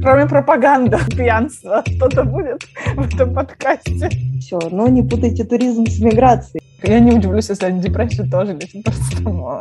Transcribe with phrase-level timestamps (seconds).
[0.00, 2.62] Кроме пропаганды, пьянства, что-то будет
[2.94, 4.08] в этом подкасте.
[4.40, 6.62] Все, но не путайте туризм с миграцией.
[6.82, 9.60] Я не удивлюсь, если они депрессию тоже лечат парацетамола.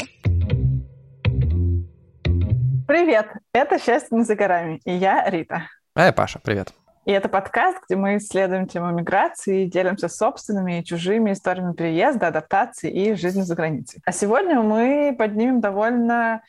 [2.87, 5.63] Привет, это «Счастье не за горами», и я Рита.
[5.95, 6.71] А я Паша, привет.
[7.05, 12.91] И это подкаст, где мы исследуем тему миграции, делимся собственными и чужими историями переезда, адаптации
[12.91, 14.01] и жизни за границей.
[14.05, 16.43] А сегодня мы поднимем довольно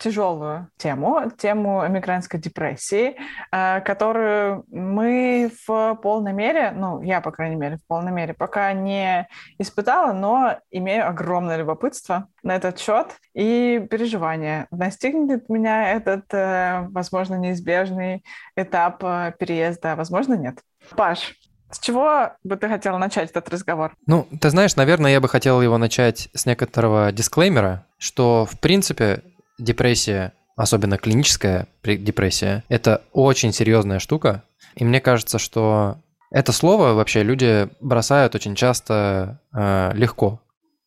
[0.00, 3.16] тяжелую тему, тему эмигрантской депрессии,
[3.52, 8.72] э, которую мы в полной мере, ну, я, по крайней мере, в полной мере пока
[8.72, 9.28] не
[9.58, 14.66] испытала, но имею огромное любопытство на этот счет и переживания.
[14.70, 18.24] Настигнет меня этот, э, возможно, неизбежный
[18.56, 20.60] этап э, переезда, возможно, нет.
[20.96, 21.34] Паш,
[21.70, 23.92] с чего бы ты хотел начать этот разговор?
[24.06, 29.22] Ну, ты знаешь, наверное, я бы хотел его начать с некоторого дисклеймера, что, в принципе,
[29.60, 34.42] депрессия, особенно клиническая депрессия, это очень серьезная штука.
[34.74, 35.98] И мне кажется, что
[36.30, 40.40] это слово вообще люди бросают очень часто э, легко.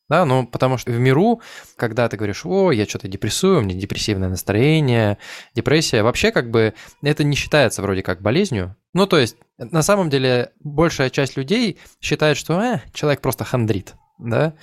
[0.09, 1.41] Да, ну, потому что в миру,
[1.75, 5.17] когда ты говоришь, о, я что-то депрессую, у меня депрессивное настроение,
[5.55, 8.75] депрессия, вообще как бы это не считается вроде как болезнью.
[8.93, 13.95] Ну, то есть, на самом деле, большая часть людей считает, что э, человек просто хандрит
[14.19, 14.53] да,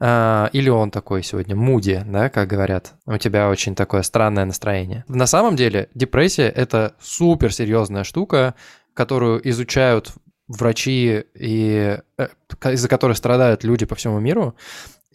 [0.00, 5.04] а, или он такой сегодня муди, да, как говорят, у тебя очень такое странное настроение.
[5.08, 8.54] На самом деле депрессия– это суперсерьезная штука,
[8.94, 10.12] которую изучают
[10.48, 12.28] врачи и э,
[12.72, 14.54] из-за которой страдают люди по всему миру.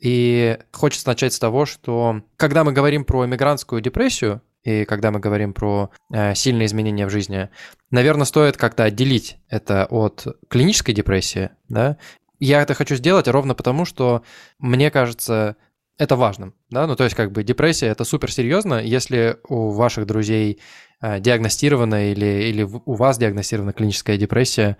[0.01, 5.19] И хочется начать с того, что когда мы говорим про эмигрантскую депрессию, и когда мы
[5.19, 7.49] говорим про э, сильные изменения в жизни,
[7.91, 11.97] наверное, стоит как-то отделить это от клинической депрессии, да,
[12.39, 14.23] я это хочу сделать ровно потому, что
[14.57, 15.55] мне кажется
[15.97, 20.05] это важным, да, ну то есть как бы депрессия это супер серьезно, если у ваших
[20.05, 20.59] друзей
[21.01, 24.77] э, диагностирована или, или у вас диагностирована клиническая депрессия,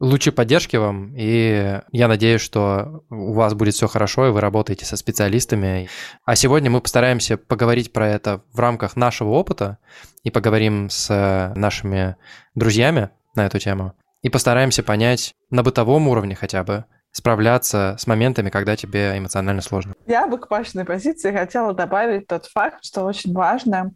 [0.00, 4.84] лучи поддержки вам, и я надеюсь, что у вас будет все хорошо, и вы работаете
[4.84, 5.88] со специалистами.
[6.24, 9.78] А сегодня мы постараемся поговорить про это в рамках нашего опыта
[10.22, 12.16] и поговорим с нашими
[12.54, 16.84] друзьями на эту тему и постараемся понять на бытовом уровне хотя бы,
[17.16, 19.94] справляться с моментами, когда тебе эмоционально сложно.
[20.06, 23.92] Я бы к Пашиной позиции хотела добавить тот факт, что очень важно,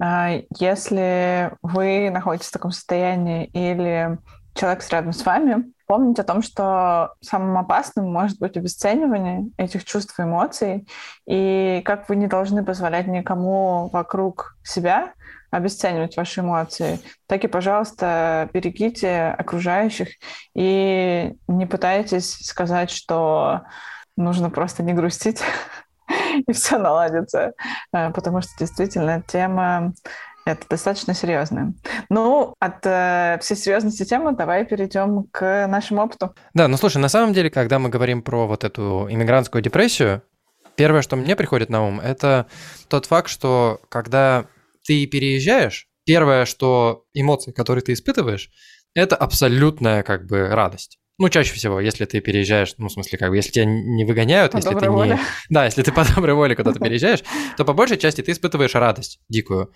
[0.00, 4.18] а, если вы находитесь в таком состоянии или
[4.54, 10.18] человек рядом с вами, помнить о том, что самым опасным может быть обесценивание этих чувств
[10.18, 10.88] и эмоций,
[11.26, 15.12] и как вы не должны позволять никому вокруг себя
[15.52, 16.98] обесценивать ваши эмоции,
[17.28, 20.08] так и, пожалуйста, берегите окружающих
[20.56, 23.62] и не пытайтесь сказать, что
[24.16, 25.42] нужно просто не грустить,
[26.48, 27.52] и все наладится,
[27.92, 29.92] э, потому что действительно тема
[30.44, 31.74] это достаточно серьезно.
[32.08, 36.34] Ну, от э, всей серьезности темы давай перейдем к нашему опыту.
[36.54, 40.22] Да, ну слушай, на самом деле, когда мы говорим про вот эту иммигрантскую депрессию,
[40.74, 42.46] первое, что мне приходит на ум, это
[42.88, 44.46] тот факт, что когда
[44.84, 48.50] ты переезжаешь, первое, что эмоции, которые ты испытываешь,
[48.94, 50.98] это абсолютная как бы радость.
[51.18, 54.52] Ну, чаще всего, если ты переезжаешь, ну, в смысле, как бы, если тебя не выгоняют,
[54.52, 55.14] по если ты воле.
[55.14, 55.20] не...
[55.50, 57.22] Да, если ты по доброй воле куда-то переезжаешь,
[57.56, 59.72] то по большей части ты испытываешь радость дикую.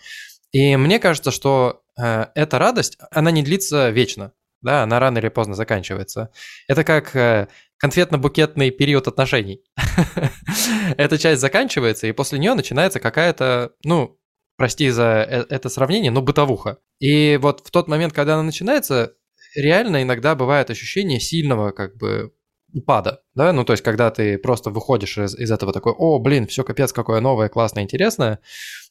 [0.53, 5.29] И мне кажется, что э, эта радость, она не длится вечно, да, она рано или
[5.29, 6.31] поздно заканчивается.
[6.67, 9.63] Это как э, конфетно-букетный период отношений.
[10.97, 14.16] Эта часть заканчивается, и после нее начинается какая-то, ну,
[14.57, 16.79] прости за э, это сравнение, но бытовуха.
[16.99, 19.15] И вот в тот момент, когда она начинается,
[19.55, 22.33] реально иногда бывает ощущение сильного как бы
[22.73, 26.47] упада, да, ну то есть когда ты просто выходишь из, из этого такой, о, блин,
[26.47, 28.41] все капец какое новое, классное, интересное,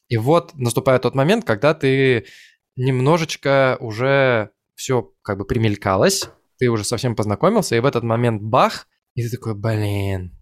[0.08, 2.26] и вот наступает тот момент, когда ты
[2.76, 6.28] немножечко уже все как бы примелькалось,
[6.58, 10.32] ты уже совсем познакомился, и в этот момент бах, и ты такой, блин.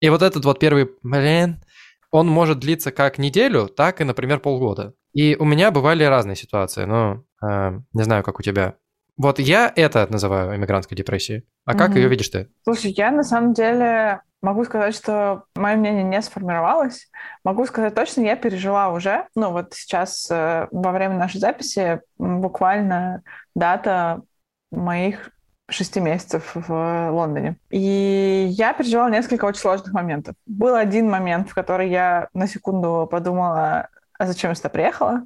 [0.00, 1.62] И вот этот вот первый, блин,
[2.10, 4.94] он может длиться как неделю, так и, например, полгода.
[5.12, 8.76] И у меня бывали разные ситуации, ну, э, не знаю, как у тебя.
[9.16, 11.44] Вот я это называю иммигрантской депрессией.
[11.64, 12.48] А как mm ее видишь ты?
[12.64, 17.10] Слушай, я на самом деле могу сказать, что мое мнение не сформировалось.
[17.44, 19.26] Могу сказать точно, я пережила уже.
[19.34, 23.22] Ну вот сейчас э, во время нашей записи буквально
[23.54, 24.22] дата
[24.70, 25.30] моих
[25.70, 27.56] шести месяцев в Лондоне.
[27.70, 30.34] И я переживала несколько очень сложных моментов.
[30.46, 33.88] Был один момент, в который я на секунду подумала,
[34.18, 35.22] а зачем я сюда приехала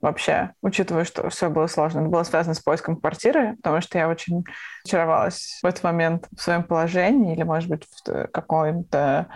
[0.00, 2.00] вообще, учитывая, что все было сложно.
[2.00, 4.44] Это было связано с поиском квартиры, потому что я очень
[4.84, 9.26] очаровалась в этот момент в своем положении или, может быть, в каком-то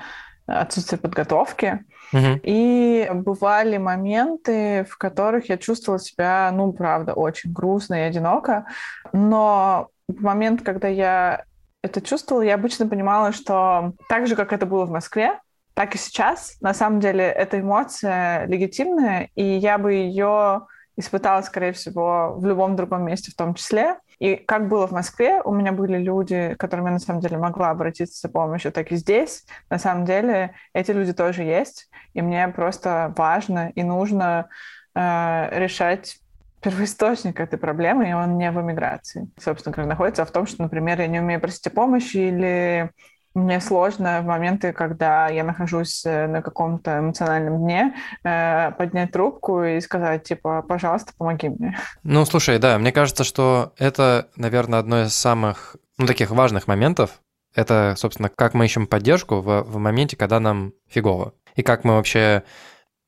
[0.47, 1.85] отсутствие подготовки.
[2.13, 2.41] Угу.
[2.43, 8.67] И бывали моменты, в которых я чувствовала себя, ну, правда, очень грустно и одиноко.
[9.13, 11.45] Но в момент, когда я
[11.83, 15.39] это чувствовала, я обычно понимала, что так же, как это было в Москве,
[15.75, 16.57] так и сейчас.
[16.61, 20.67] На самом деле, эта эмоция легитимная, и я бы ее
[20.97, 23.99] испытала, скорее всего, в любом другом месте в том числе.
[24.19, 27.39] И как было в Москве, у меня были люди, к которым я на самом деле
[27.39, 29.45] могла обратиться за помощью, так и здесь.
[29.71, 34.49] На самом деле эти люди тоже есть, и мне просто важно и нужно
[34.95, 36.19] э, решать
[36.63, 39.29] первоисточник этой проблемы, и он не в эмиграции.
[39.39, 42.91] Собственно, как находится в том, что, например, я не умею просить о помощи или
[43.35, 47.95] мне сложно в моменты, когда я нахожусь э, на каком-то эмоциональном дне,
[48.25, 51.79] э, поднять трубку и сказать, типа, пожалуйста, помоги мне.
[52.03, 57.23] Ну, слушай, да, мне кажется, что это, наверное, одно из самых, ну, таких важных моментов.
[57.55, 61.33] Это, собственно, как мы ищем поддержку в, в моменте, когда нам фигово.
[61.57, 62.43] И как мы вообще,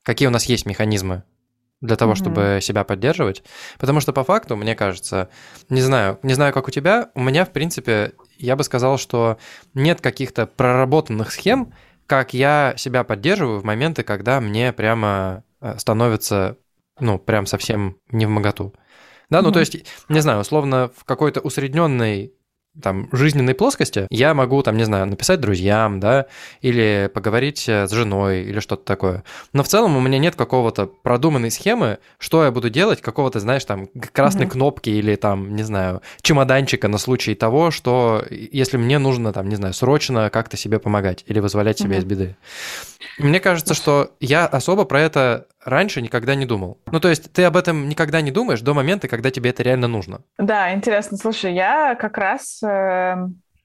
[0.02, 1.22] какие у нас есть механизмы
[1.84, 2.16] для того, mm-hmm.
[2.16, 3.44] чтобы себя поддерживать.
[3.78, 5.28] Потому что по факту, мне кажется,
[5.68, 9.38] не знаю, не знаю, как у тебя, у меня, в принципе, я бы сказал, что
[9.74, 11.74] нет каких-то проработанных схем,
[12.06, 16.56] как я себя поддерживаю в моменты, когда мне прямо э, становится,
[16.98, 18.74] ну, прям совсем не в моготу.
[19.28, 19.52] Да, ну mm-hmm.
[19.52, 22.32] то есть, не знаю, условно, в какой-то усредненной
[22.80, 26.26] там, жизненной плоскости, я могу, там, не знаю, написать друзьям, да,
[26.60, 29.24] или поговорить э, с женой, или что-то такое.
[29.52, 33.64] Но в целом у меня нет какого-то продуманной схемы, что я буду делать, какого-то, знаешь,
[33.64, 34.50] там, красной mm-hmm.
[34.50, 39.56] кнопки или там, не знаю, чемоданчика на случай того, что если мне нужно, там, не
[39.56, 41.98] знаю, срочно как-то себе помогать или вызволять себя mm-hmm.
[41.98, 42.36] из беды.
[43.18, 46.78] Мне кажется, что я особо про это раньше никогда не думал.
[46.90, 49.88] Ну, то есть ты об этом никогда не думаешь до момента, когда тебе это реально
[49.88, 50.20] нужно.
[50.38, 51.16] Да, интересно.
[51.16, 52.60] Слушай, я как раз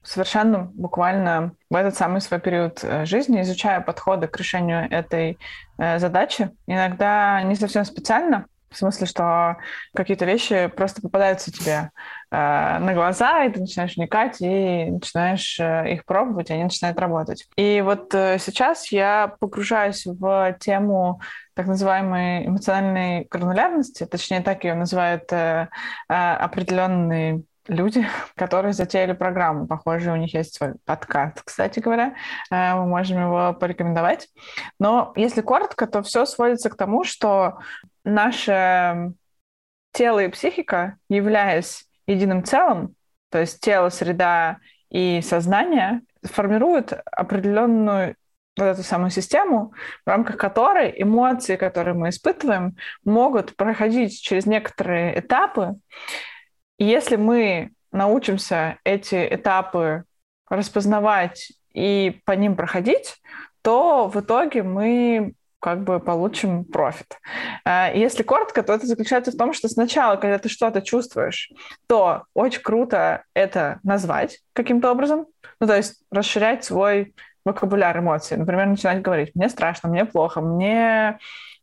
[0.02, 5.38] совершенно буквально в этот самый свой период э, жизни изучаю подходы к решению этой
[5.78, 6.50] э, задачи.
[6.66, 9.56] Иногда не совсем специально, в смысле, что
[9.94, 11.90] какие-то вещи просто попадаются тебе
[12.30, 16.98] э, на глаза, и ты начинаешь вникать, и начинаешь э, их пробовать, и они начинают
[16.98, 17.48] работать.
[17.56, 21.20] И вот э, сейчас я погружаюсь в тему
[21.54, 25.68] так называемой эмоциональной гранулярности, точнее так ее называют э,
[26.08, 28.06] э, определенные люди,
[28.36, 29.66] которые затеяли программу.
[29.66, 32.14] Похоже, у них есть свой подкаст, кстати говоря.
[32.50, 34.28] Э, мы можем его порекомендовать.
[34.78, 37.58] Но если коротко, то все сводится к тому, что
[38.04, 39.12] наше
[39.92, 42.94] тело и психика, являясь единым целым,
[43.30, 44.58] то есть тело, среда
[44.90, 48.16] и сознание, формируют определенную
[48.58, 49.72] вот эту самую систему,
[50.04, 55.76] в рамках которой эмоции, которые мы испытываем, могут проходить через некоторые этапы.
[56.80, 60.04] Если мы научимся эти этапы
[60.48, 63.16] распознавать и по ним проходить,
[63.60, 67.18] то в итоге мы как бы получим профит.
[67.66, 71.52] А, если коротко, то это заключается в том, что сначала, когда ты что-то чувствуешь,
[71.86, 75.26] то очень круто это назвать каким-то образом,
[75.60, 78.36] ну, то есть расширять свой вокабуляр эмоций.
[78.36, 81.18] Например, начинать говорить, мне страшно, мне плохо, мне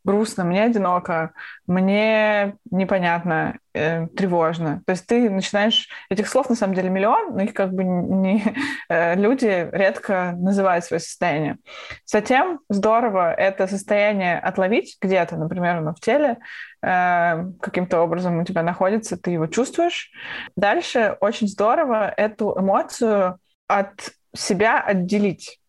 [0.08, 1.32] грустно, мне одиноко,
[1.66, 4.82] мне непонятно, э, тревожно.
[4.86, 5.88] То есть ты начинаешь...
[6.08, 8.42] Этих слов на самом деле миллион, но их как бы не...
[8.90, 11.58] Э, люди редко называют свое состояние.
[12.06, 16.38] Затем здорово это состояние отловить где-то, например, оно в теле,
[16.82, 20.10] э, каким-то образом у тебя находится, ты его чувствуешь.
[20.56, 25.60] Дальше очень здорово эту эмоцию от себя отделить.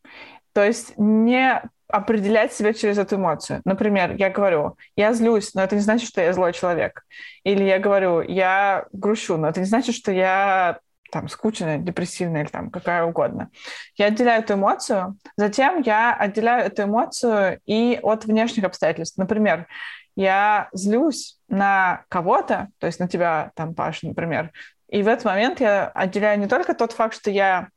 [0.54, 3.62] То есть не определять себя через эту эмоцию.
[3.66, 7.04] Например, я говорю, я злюсь, но это не значит, что я злой человек.
[7.44, 10.80] Или я говорю, я грущу, но это не значит, что я
[11.12, 13.50] там скучная, депрессивная или там какая угодно.
[13.96, 19.18] Я отделяю эту эмоцию, затем я отделяю эту эмоцию и от внешних обстоятельств.
[19.18, 19.66] Например,
[20.16, 24.52] я злюсь на кого-то, то есть на тебя, там, Паша, например,
[24.90, 27.70] и в этот момент я отделяю не только тот факт, что я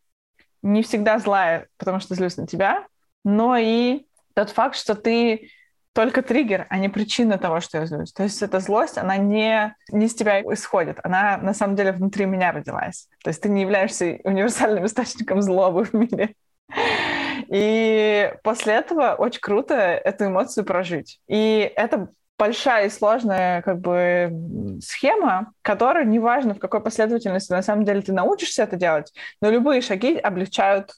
[0.62, 2.86] не всегда злая, потому что злюсь на тебя,
[3.24, 5.50] но и тот факт, что ты
[5.92, 8.12] только триггер, а не причина того, что я злюсь.
[8.12, 12.24] То есть эта злость, она не, не с тебя исходит, она на самом деле внутри
[12.24, 13.08] меня родилась.
[13.22, 16.34] То есть ты не являешься универсальным источником злобы в мире.
[17.48, 21.20] И после этого очень круто эту эмоцию прожить.
[21.28, 22.08] И это
[22.38, 28.12] большая и сложная как бы схема, которая неважно в какой последовательности на самом деле ты
[28.12, 30.92] научишься это делать, но любые шаги облегчают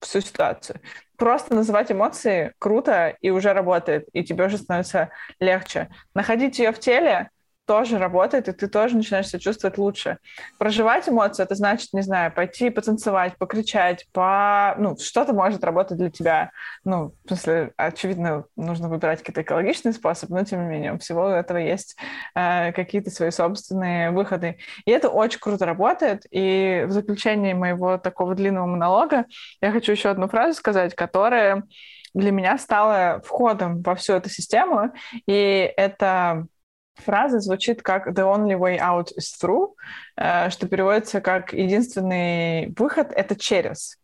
[0.00, 0.80] всю ситуацию
[1.22, 5.88] просто называть эмоции круто и уже работает, и тебе уже становится легче.
[6.14, 7.30] Находить ее в теле
[7.66, 10.18] тоже работает, и ты тоже начинаешь себя чувствовать лучше.
[10.58, 14.74] Проживать эмоции, это значит, не знаю, пойти потанцевать, покричать, по...
[14.78, 16.50] ну, что-то может работать для тебя.
[16.84, 21.28] Ну, в смысле, очевидно, нужно выбирать какие-то экологичные способы, но тем не менее, у всего
[21.28, 21.96] этого есть
[22.34, 24.58] э, какие-то свои собственные выходы.
[24.84, 26.26] И это очень круто работает.
[26.30, 29.26] И в заключении моего такого длинного монолога
[29.60, 31.64] я хочу еще одну фразу сказать, которая
[32.14, 34.92] для меня стала входом во всю эту систему.
[35.26, 36.46] И это
[36.96, 39.74] фраза звучит как «the only way out is through»,
[40.16, 43.98] э, что переводится как «единственный выход— это через».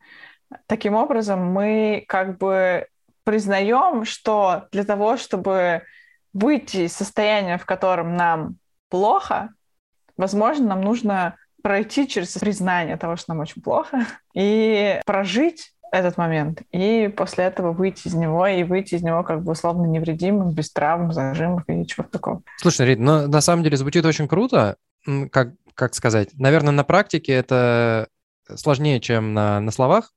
[0.66, 2.87] Таким образом, мы как бы
[3.25, 5.83] признаем, что для того, чтобы
[6.33, 8.57] выйти из состояния, в котором нам
[8.88, 9.50] плохо,
[10.16, 16.62] возможно, нам нужно пройти через признание того, что нам очень плохо, и прожить этот момент.
[16.73, 20.71] И после этого выйти из него, и выйти из него как бы условно невредимым, без
[20.71, 22.42] травм, зажимов и чего-то такого.
[22.59, 24.76] Слушай, Рит, ну на самом деле звучит очень круто.
[25.30, 26.30] Как, как сказать?
[26.35, 28.09] Наверное, на практике это
[28.57, 30.12] сложнее, чем на, на словах.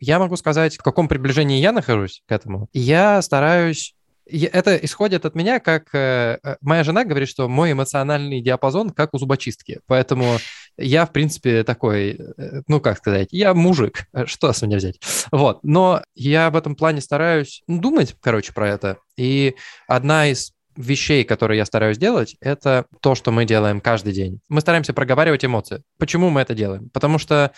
[0.00, 2.68] Я могу сказать, в каком приближении я нахожусь к этому.
[2.72, 3.94] Я стараюсь
[4.26, 9.14] это исходит от меня, как э, э, моя жена говорит, что мой эмоциональный диапазон как
[9.14, 9.80] у зубочистки.
[9.86, 10.38] Поэтому
[10.80, 14.98] я, в принципе, такой, э, ну, как сказать, я мужик, что с меня взять?
[15.30, 18.98] Вот, но я в этом плане стараюсь думать, короче, про это.
[19.16, 19.54] И
[19.86, 24.40] одна из вещей, которые я стараюсь делать, это то, что мы делаем каждый день.
[24.48, 25.82] Мы стараемся проговаривать эмоции.
[25.98, 26.90] Почему мы это делаем?
[26.90, 27.52] Потому что,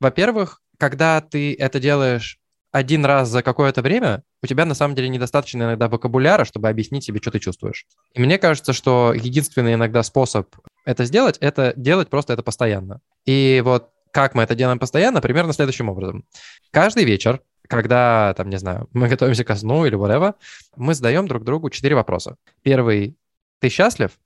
[0.00, 2.38] во-первых, когда ты это делаешь
[2.72, 7.04] один раз за какое-то время, у тебя на самом деле недостаточно иногда вокабуляра, чтобы объяснить
[7.04, 7.86] себе, что ты чувствуешь.
[8.12, 10.48] И мне кажется, что единственный иногда способ
[10.86, 13.00] это сделать, это делать просто это постоянно.
[13.26, 16.24] И вот как мы это делаем постоянно, примерно следующим образом.
[16.70, 20.34] Каждый вечер, когда, там, не знаю, мы готовимся ко сну или whatever,
[20.76, 22.36] мы задаем друг другу четыре вопроса.
[22.62, 23.18] Первый—
[23.58, 24.18] ты счастлив?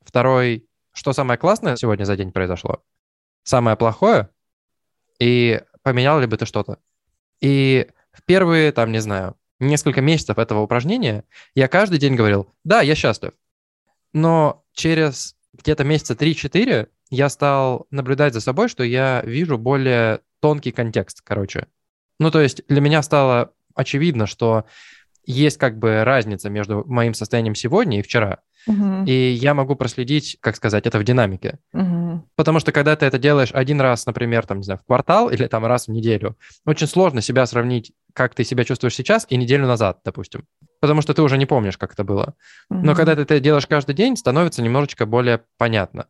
[0.00, 2.82] Второй— что самое классное сегодня за день произошло?
[3.42, 4.30] Самое плохое?
[5.18, 6.78] И поменял ли бы ты что-то?
[7.40, 11.24] И в первые, там, не знаю, несколько месяцев этого упражнения
[11.54, 13.32] я каждый день говорил, да, я счастлив.
[14.12, 20.72] Но через где-то месяца 3-4 я стал наблюдать за собой, что я вижу более тонкий
[20.72, 21.66] контекст, короче.
[22.18, 24.64] Ну, то есть для меня стало очевидно, что
[25.24, 28.38] есть как бы разница между моим состоянием сегодня и вчера.
[28.68, 29.06] Uh-huh.
[29.06, 31.58] И я могу проследить, как сказать, это в динамике.
[32.36, 35.46] Потому что когда ты это делаешь один раз, например, там, не знаю, в квартал или
[35.46, 39.66] там раз в неделю, очень сложно себя сравнить, как ты себя чувствуешь сейчас и неделю
[39.66, 40.44] назад, допустим.
[40.80, 42.34] Потому что ты уже не помнишь, как это было.
[42.72, 42.80] Uh-huh.
[42.82, 46.06] Но когда ты это делаешь каждый день, становится немножечко более понятно.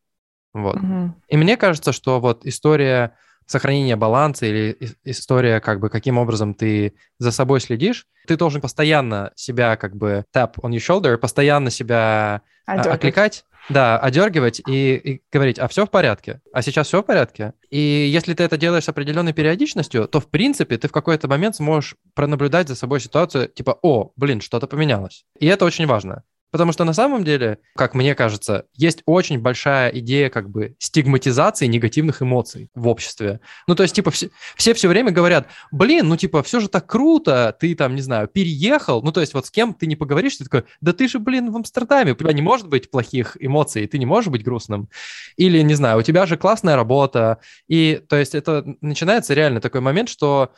[0.53, 0.77] Вот.
[0.77, 1.11] Uh-huh.
[1.29, 3.15] И мне кажется, что вот история
[3.47, 9.33] сохранения баланса или история, как бы, каким образом ты за собой следишь, ты должен постоянно
[9.37, 15.23] себя, как бы, tap on your shoulder, постоянно себя а, окликать, да, одергивать и, и
[15.33, 17.55] говорить, а все в порядке, а сейчас все в порядке.
[17.71, 21.57] И если ты это делаешь с определенной периодичностью, то, в принципе, ты в какой-то момент
[21.57, 25.25] сможешь пронаблюдать за собой ситуацию, типа, о, блин, что-то поменялось.
[25.39, 26.25] И это очень важно.
[26.51, 31.67] Потому что на самом деле, как мне кажется, есть очень большая идея как бы стигматизации
[31.67, 33.41] негативных эмоций в обществе.
[33.67, 36.87] Ну, то есть, типа, все, все все время говорят, блин, ну, типа, все же так
[36.87, 39.03] круто, ты там, не знаю, переехал.
[39.03, 41.51] Ну, то есть, вот с кем ты не поговоришь, ты такой, да ты же, блин,
[41.51, 44.89] в Амстердаме, у тебя не может быть плохих эмоций, ты не можешь быть грустным.
[45.37, 47.39] Или, не знаю, у тебя же классная работа.
[47.67, 50.53] И, то есть, это начинается реально такой момент, что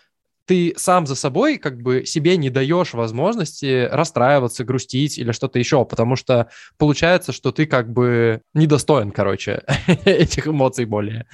[0.46, 5.84] ты сам за собой как бы себе не даешь возможности расстраиваться, грустить или что-то еще,
[5.84, 9.62] потому что получается, что ты как бы недостоин, короче,
[10.04, 11.26] этих эмоций более.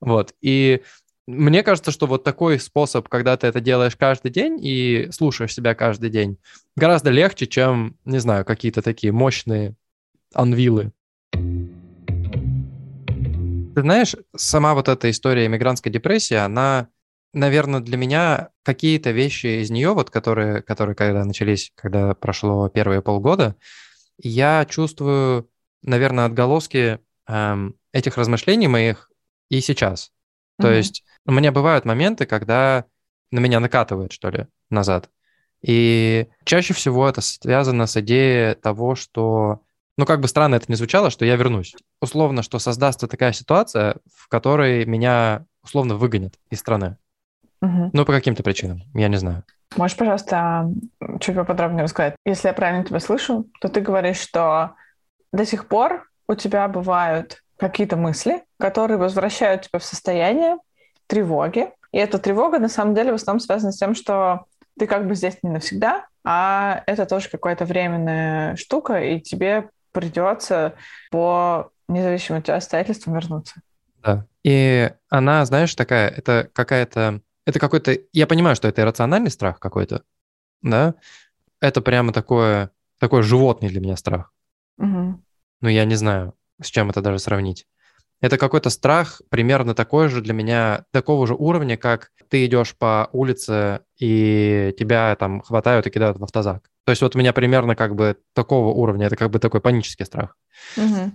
[0.00, 0.34] Вот.
[0.40, 0.82] И
[1.26, 5.74] мне кажется, что вот такой способ, когда ты это делаешь каждый день и слушаешь себя
[5.74, 6.36] каждый день,
[6.76, 9.74] гораздо легче, чем, не знаю, какие-то такие мощные
[10.34, 10.92] анвилы.
[13.74, 16.88] Ты знаешь, сама вот эта история иммигрантской депрессии, она
[17.34, 23.02] наверное, для меня какие-то вещи из нее, вот которые, которые когда начались, когда прошло первые
[23.02, 23.56] полгода,
[24.18, 25.50] я чувствую,
[25.82, 29.10] наверное, отголоски эм, этих размышлений моих
[29.50, 30.10] и сейчас.
[30.58, 30.62] Mm-hmm.
[30.62, 32.84] То есть у меня бывают моменты, когда
[33.30, 35.10] на меня накатывает, что ли, назад.
[35.62, 39.62] И чаще всего это связано с идеей того, что,
[39.96, 41.74] ну как бы странно это не звучало, что я вернусь.
[42.00, 46.98] Условно, что создастся такая ситуация, в которой меня условно выгонят из страны.
[47.64, 47.90] Угу.
[47.92, 49.44] Ну, по каким-то причинам, я не знаю.
[49.76, 50.70] Можешь, пожалуйста,
[51.20, 52.16] чуть поподробнее рассказать?
[52.24, 54.74] Если я правильно тебя слышу, то ты говоришь, что
[55.32, 60.58] до сих пор у тебя бывают какие-то мысли, которые возвращают тебя в состояние
[61.06, 61.70] тревоги.
[61.92, 64.46] И эта тревога, на самом деле, в основном связана с тем, что
[64.78, 70.74] ты как бы здесь не навсегда, а это тоже какая-то временная штука, и тебе придется
[71.10, 73.54] по независимым от тебя обстоятельствам вернуться.
[74.02, 74.26] Да.
[74.42, 80.02] И она, знаешь, такая, это какая-то, это какой-то, я понимаю, что это иррациональный страх какой-то,
[80.62, 80.94] да,
[81.60, 84.32] это прямо такое, такой животный для меня страх.
[84.78, 85.22] Угу.
[85.60, 87.66] Ну, я не знаю, с чем это даже сравнить.
[88.20, 93.08] Это какой-то страх примерно такой же для меня, такого же уровня, как ты идешь по
[93.12, 96.70] улице и тебя там хватают и кидают в автозак.
[96.84, 100.06] То есть вот у меня примерно как бы такого уровня, это как бы такой панический
[100.06, 100.36] страх.
[100.76, 101.12] Угу.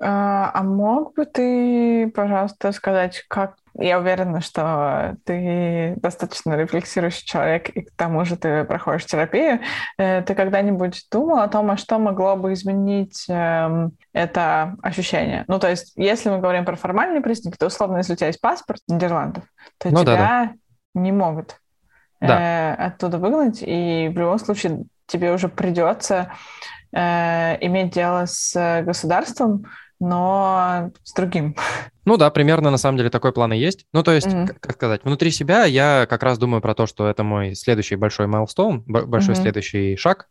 [0.00, 7.70] А, а мог бы ты, пожалуйста, сказать, как я уверена, что ты достаточно рефлексирующий человек,
[7.70, 9.60] и к тому же ты проходишь терапию.
[9.98, 15.44] Э, ты когда-нибудь думал о том, а что могло бы изменить э, это ощущение?
[15.48, 18.40] Ну, то есть, если мы говорим про формальные признаки, то, условно, если у тебя есть
[18.40, 19.44] паспорт Нидерландов,
[19.78, 20.52] то ну, тебя да, да.
[20.94, 21.56] не могут
[22.20, 22.74] да.
[22.74, 26.32] э, оттуда выгнать, и в любом случае тебе уже придется
[26.92, 29.64] э, иметь дело с государством,
[30.02, 31.56] но с другим.
[32.04, 33.86] Ну да, примерно на самом деле такой план и есть.
[33.92, 34.56] Ну то есть, mm-hmm.
[34.60, 38.26] как, сказать, внутри себя я как раз думаю про то, что это мой следующий большой
[38.26, 39.40] майлстоун, большой mm-hmm.
[39.40, 40.28] следующий шаг.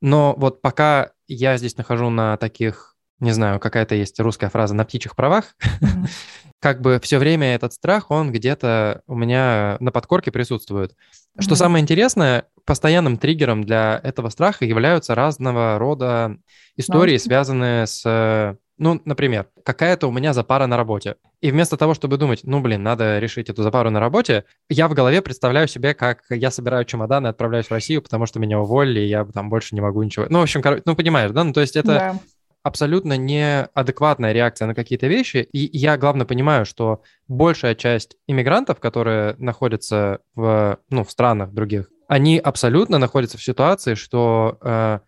[0.00, 4.86] Но вот пока я здесь нахожу на таких, не знаю, какая-то есть русская фраза на
[4.86, 6.08] птичьих правах, mm-hmm.
[6.60, 10.92] как бы все время этот страх, он где-то у меня на подкорке присутствует.
[10.92, 11.42] Mm-hmm.
[11.42, 16.38] Что самое интересное, постоянным триггером для этого страха являются разного рода
[16.76, 17.18] истории, mm-hmm.
[17.18, 21.14] связанные с ну, например, какая-то у меня запара на работе.
[21.40, 24.94] И вместо того, чтобы думать, ну, блин, надо решить эту запару на работе, я в
[24.94, 28.98] голове представляю себе, как я собираю чемоданы и отправляюсь в Россию, потому что меня уволили,
[28.98, 30.26] и я там больше не могу ничего.
[30.28, 31.44] Ну, в общем, короче, ну, понимаешь, да?
[31.44, 31.92] Ну, то есть это...
[31.92, 32.18] Да
[32.64, 35.38] абсолютно неадекватная реакция на какие-то вещи.
[35.52, 41.90] И я, главное, понимаю, что большая часть иммигрантов, которые находятся в, ну, в странах других,
[42.06, 45.00] они абсолютно находятся в ситуации, что э,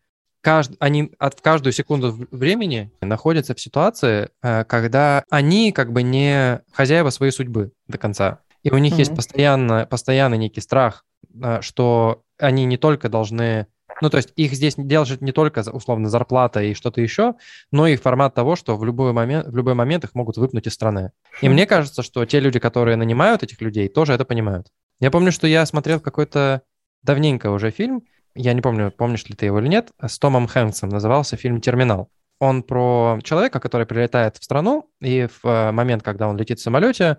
[0.44, 0.72] кажд...
[0.78, 6.60] они от, в каждую секунду времени находятся в ситуации, э, когда они как бы не
[6.72, 8.40] хозяева своей судьбы до конца.
[8.62, 8.98] И у них mm-hmm.
[8.98, 11.04] есть постоянно, постоянный некий страх,
[11.42, 13.66] э, что они не только должны...
[14.02, 17.34] Ну, то есть их здесь держит не только, условно, зарплата и что-то еще,
[17.70, 20.74] но и формат того, что в любой момент, в любой момент их могут выпнуть из
[20.74, 21.12] страны.
[21.40, 24.68] И мне кажется, что те люди, которые нанимают этих людей, тоже это понимают.
[25.00, 26.62] Я помню, что я смотрел какой-то
[27.02, 28.02] давненько уже фильм,
[28.34, 32.08] я не помню, помнишь ли ты его или нет, с Томом Хэнксом назывался фильм «Терминал».
[32.40, 36.62] Он про человека, который прилетает в страну, и в э, момент, когда он летит в
[36.62, 37.18] самолете,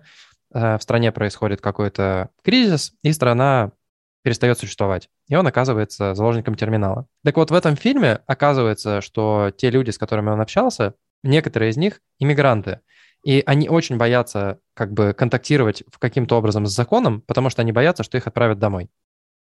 [0.54, 3.72] э, в стране происходит какой-то кризис, и страна
[4.22, 5.08] перестает существовать.
[5.28, 7.06] И он оказывается заложником терминала.
[7.24, 11.76] Так вот, в этом фильме оказывается, что те люди, с которыми он общался, некоторые из
[11.76, 12.80] них иммигранты.
[13.24, 18.02] И они очень боятся как бы контактировать каким-то образом с законом, потому что они боятся,
[18.02, 18.90] что их отправят домой.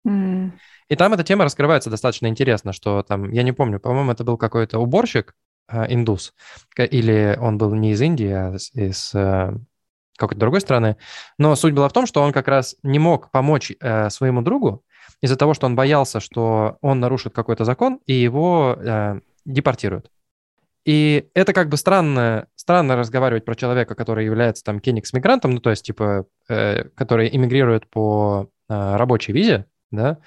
[0.08, 0.52] Mm.
[0.90, 4.38] И там эта тема раскрывается достаточно интересно, что там, я не помню, по-моему, это был
[4.38, 5.36] какой-то уборщик,
[5.70, 6.34] э, индус,
[6.78, 9.54] или он был не из Индии, а из э,
[10.18, 10.98] какой-то другой страны.
[11.38, 14.84] Но суть была в том, что он как раз не мог помочь э, своему другу
[15.22, 20.10] из-за того, что он боялся, что он нарушит какой-то закон, и его э, депортируют.
[20.86, 25.70] И это как бы странно, странно разговаривать про человека, который является там кеникс-мигрантом, ну то
[25.70, 30.18] есть типа, э, который эмигрирует по э, рабочей визе, да,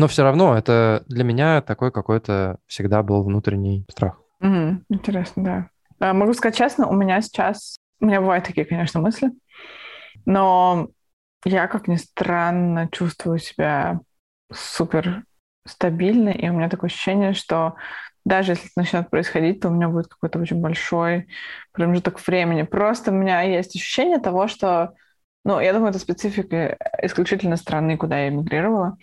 [0.00, 4.18] но все равно это для меня такой какой-то всегда был внутренний страх.
[4.40, 5.70] Угу, интересно, да.
[6.00, 9.30] А, могу сказать честно, у меня сейчас, у меня бывают такие, конечно, мысли,
[10.24, 10.88] но
[11.44, 14.00] я, как ни странно, чувствую себя
[14.50, 15.24] супер
[15.66, 17.74] стабильно, и у меня такое ощущение, что
[18.24, 21.28] даже если это начнет происходить, то у меня будет какой-то очень большой
[21.72, 22.62] промежуток времени.
[22.62, 24.94] Просто у меня есть ощущение того, что
[25.44, 28.98] ну, я думаю, это специфика исключительно страны, куда я эмигрировала.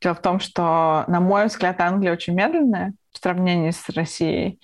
[0.00, 4.58] Дело в том, что, на мой взгляд, Англия очень медленная сравнении с Россией.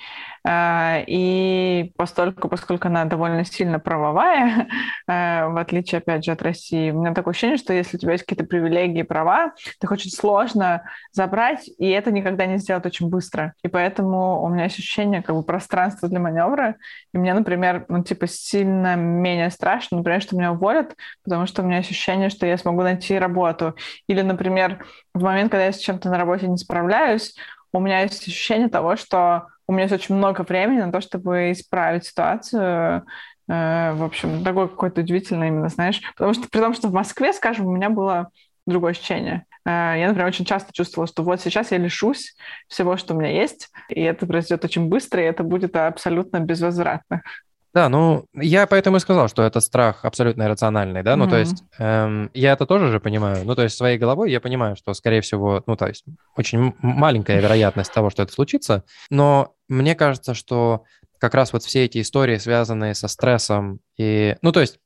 [0.46, 4.68] Э, и постольку, поскольку она довольно сильно правовая,
[5.08, 8.12] э, в отличие, опять же, от России, у меня такое ощущение, что если у тебя
[8.12, 13.54] есть какие-то привилегии права, их очень сложно забрать, и это никогда не сделать очень быстро.
[13.62, 16.76] И поэтому у меня есть ощущение как бы пространства для маневра.
[17.12, 21.66] И мне, например, ну, типа, сильно менее страшно, например, что меня уволят, потому что у
[21.66, 23.74] меня ощущение, что я смогу найти работу.
[24.08, 27.34] Или, например, в момент, когда я с чем-то на работе не справляюсь,
[27.72, 31.52] у меня есть ощущение того, что у меня есть очень много времени на то, чтобы
[31.52, 33.04] исправить ситуацию.
[33.48, 36.00] Э, в общем, такое какое-то удивительное именно, знаешь.
[36.14, 38.30] Потому что при том, что в Москве, скажем, у меня было
[38.66, 39.44] другое ощущение.
[39.66, 42.34] Э, я, например, очень часто чувствовала, что вот сейчас я лишусь
[42.68, 47.22] всего, что у меня есть, и это произойдет очень быстро, и это будет абсолютно безвозвратно.
[47.74, 51.30] Да, ну, я поэтому и сказал, что это страх абсолютно иррациональный, да, ну, mm-hmm.
[51.30, 54.74] то есть эм, я это тоже же понимаю, ну, то есть своей головой я понимаю,
[54.74, 56.04] что, скорее всего, ну, то есть
[56.34, 60.84] очень маленькая вероятность того, что это случится, но мне кажется, что
[61.18, 64.80] как раз вот все эти истории, связанные со стрессом и, ну, то есть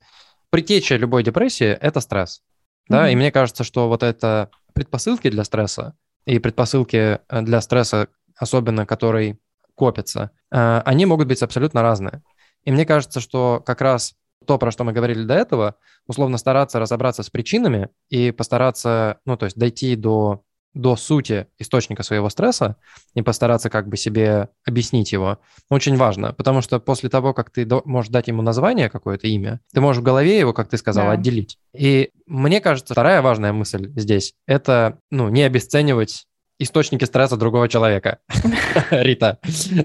[0.51, 2.43] притеча любой депрессии– это стресс,
[2.89, 3.13] да, mm-hmm.
[3.13, 8.87] и мне кажется, что вот это предпосылки для стресса и предпосылки э, для стресса, особенно
[8.87, 9.39] который
[9.75, 12.23] копится, э, они могут быть абсолютно разные.
[12.65, 14.15] И мне кажется, что как раз
[14.47, 19.37] то, про что мы говорили до этого, условно стараться разобраться с причинами и постараться, ну,
[19.37, 20.43] то есть дойти до,
[20.75, 22.77] до сути источника своего стресса
[23.15, 25.39] и постараться как бы себе объяснить его,
[25.71, 29.81] очень важно, потому что после того, как ты можешь дать ему название, какое-то имя, ты
[29.81, 31.13] можешь в голове его, как ты сказал, да.
[31.13, 31.59] отделить.
[31.75, 36.27] И мне кажется, вторая важная мысль здесь– это, ну, не обесценивать
[36.59, 38.19] источники стресса другого человека,
[38.91, 39.39] Рита.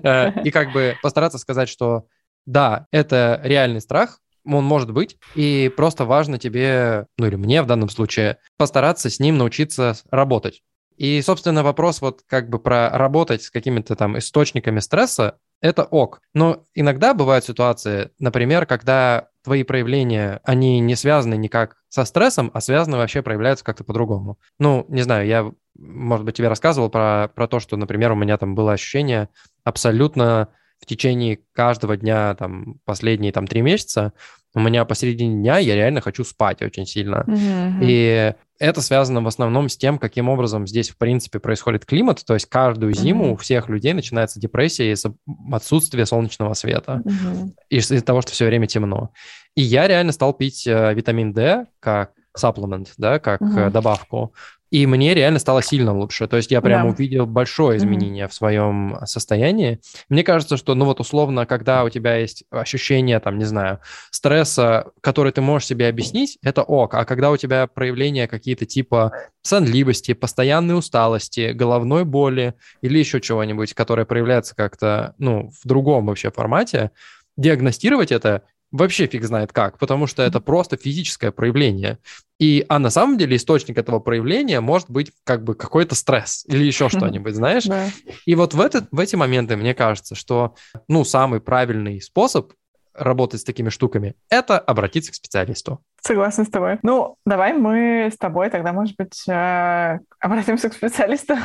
[0.04, 2.06] Э, и как бы постараться сказать, что
[2.48, 7.68] да, это реальный страх, он может быть, и просто важно тебе, ну или мне в
[7.68, 10.64] данном случае, постараться с ним научиться работать.
[10.96, 16.22] И, собственно, вопрос вот как бы про работать с какими-то там источниками стресса, это ок.
[16.34, 22.62] Но иногда бывают ситуации, например, когда твои проявления, они не связаны никак со стрессом, а
[22.62, 24.40] связаны вообще проявляются как-то по-другому.
[24.60, 28.38] Ну, не знаю, я, может быть, тебе рассказывал про, про то, что, например, у меня
[28.38, 29.30] там было ощущение
[29.64, 30.50] абсолютно
[30.80, 34.14] в течение каждого дня, там, последние там три месяца,
[34.54, 37.24] у меня посередине дня я реально хочу спать очень сильно.
[37.28, 37.80] Mm-hmm.
[37.82, 42.26] И это связано в основном с тем, каким образом здесь, в принципе, происходит климат.
[42.26, 43.34] То есть каждую зиму mm-hmm.
[43.34, 45.14] у всех людей начинается депрессия из-за
[45.52, 47.04] отсутствия солнечного света.
[47.06, 47.50] Mm-hmm.
[47.70, 49.12] Из-за того, что все время темно.
[49.56, 53.70] И я реально стал пить э, витамин D как сапплемент, да, как mm-hmm.
[53.70, 54.34] добавку.
[54.70, 56.28] И мне реально стало сильно лучше.
[56.28, 56.96] То есть я прямо да.
[56.96, 58.30] увидел большое изменение mm-hmm.
[58.30, 59.80] в своем состоянии.
[60.10, 63.80] Мне кажется, что, ну вот условно, когда у тебя есть ощущение, там, не знаю,
[64.12, 66.96] стресса, который ты можешь себе объяснить, это ок.
[66.96, 73.74] А когда у тебя проявления какие-то типа сонливости, постоянной усталости, головной боли или еще чего-нибудь,
[73.74, 76.92] которое проявляется как-то, ну, в другом вообще формате,
[77.38, 82.00] диагностировать это вообще фиг знает как, потому что это просто физическое проявление.
[82.40, 86.64] И, а на самом деле источник этого проявления может быть как бы какой-то стресс или
[86.64, 87.64] еще что-нибудь, знаешь?
[87.66, 87.90] Да.
[88.26, 90.56] И вот в, этот, в эти моменты мне кажется, что
[90.88, 92.54] ну, самый правильный способ
[92.98, 95.82] работать с такими штуками, это обратиться к специалисту.
[96.02, 96.80] Согласна с тобой.
[96.84, 101.36] Ну, давай мы с тобой тогда, может быть, э, обратимся к специалисту.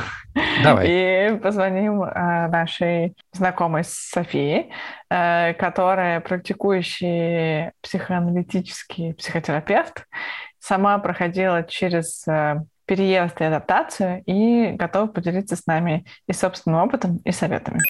[0.63, 0.87] Давай.
[0.89, 4.71] И позвоним э, нашей знакомой Софии,
[5.11, 10.07] э, которая практикующий психоаналитический психотерапевт,
[10.59, 12.25] сама проходила через
[12.87, 17.81] переезд и адаптацию и готова поделиться с нами и собственным опытом, и советами.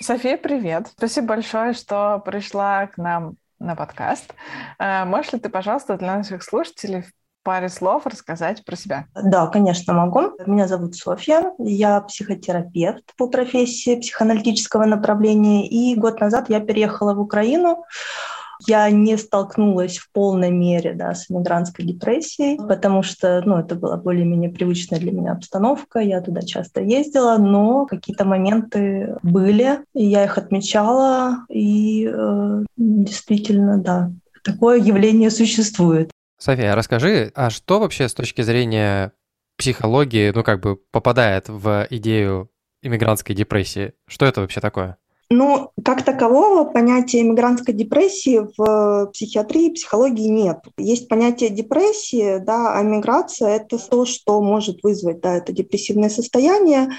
[0.00, 0.88] София, привет.
[0.96, 4.34] Спасибо большое, что пришла к нам на подкаст.
[4.78, 9.06] Э, можешь ли ты, пожалуйста, для наших слушателей в паре слов рассказать про себя?
[9.14, 10.32] Да, конечно, могу.
[10.46, 17.20] Меня зовут Софья, я психотерапевт по профессии психоаналитического направления, и год назад я переехала в
[17.20, 17.84] Украину
[18.66, 23.96] я не столкнулась в полной мере да, с мигрантской депрессией, потому что ну, это была
[23.96, 30.24] более-менее привычная для меня обстановка, я туда часто ездила, но какие-то моменты были, и я
[30.24, 34.10] их отмечала, и э, действительно, да,
[34.44, 36.10] такое явление существует.
[36.38, 39.12] София, расскажи, а что вообще с точки зрения
[39.56, 42.50] психологии, ну, как бы попадает в идею
[42.82, 43.92] иммигрантской депрессии?
[44.08, 44.98] Что это вообще такое?
[45.34, 50.58] Ну, как такового понятия мигрантской депрессии в психиатрии и психологии нет.
[50.76, 56.90] Есть понятие депрессии, да, а миграция– это то, что может вызвать да, это депрессивное состояние.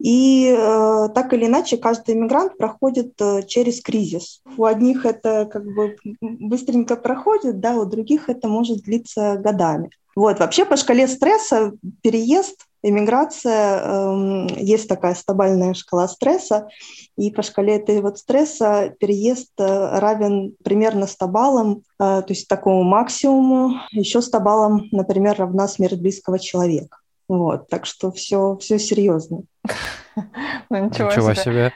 [0.00, 4.42] И э, так или иначе каждый иммигрант проходит э, через кризис.
[4.56, 9.90] У одних это как бы быстренько проходит, да, у других это может длиться годами.
[10.16, 16.68] Вот, вообще по шкале стресса переезд Иммиграция, э, есть такая стабильная шкала стресса,
[17.16, 22.46] и по шкале этой вот стресса переезд э, равен примерно 100 баллам, э, то есть
[22.46, 26.98] такому максимуму, еще 100 баллам, например, равна смерть близкого человека.
[27.28, 29.42] Вот, так что все, все серьезно.
[30.70, 31.72] Ну, ничего себе.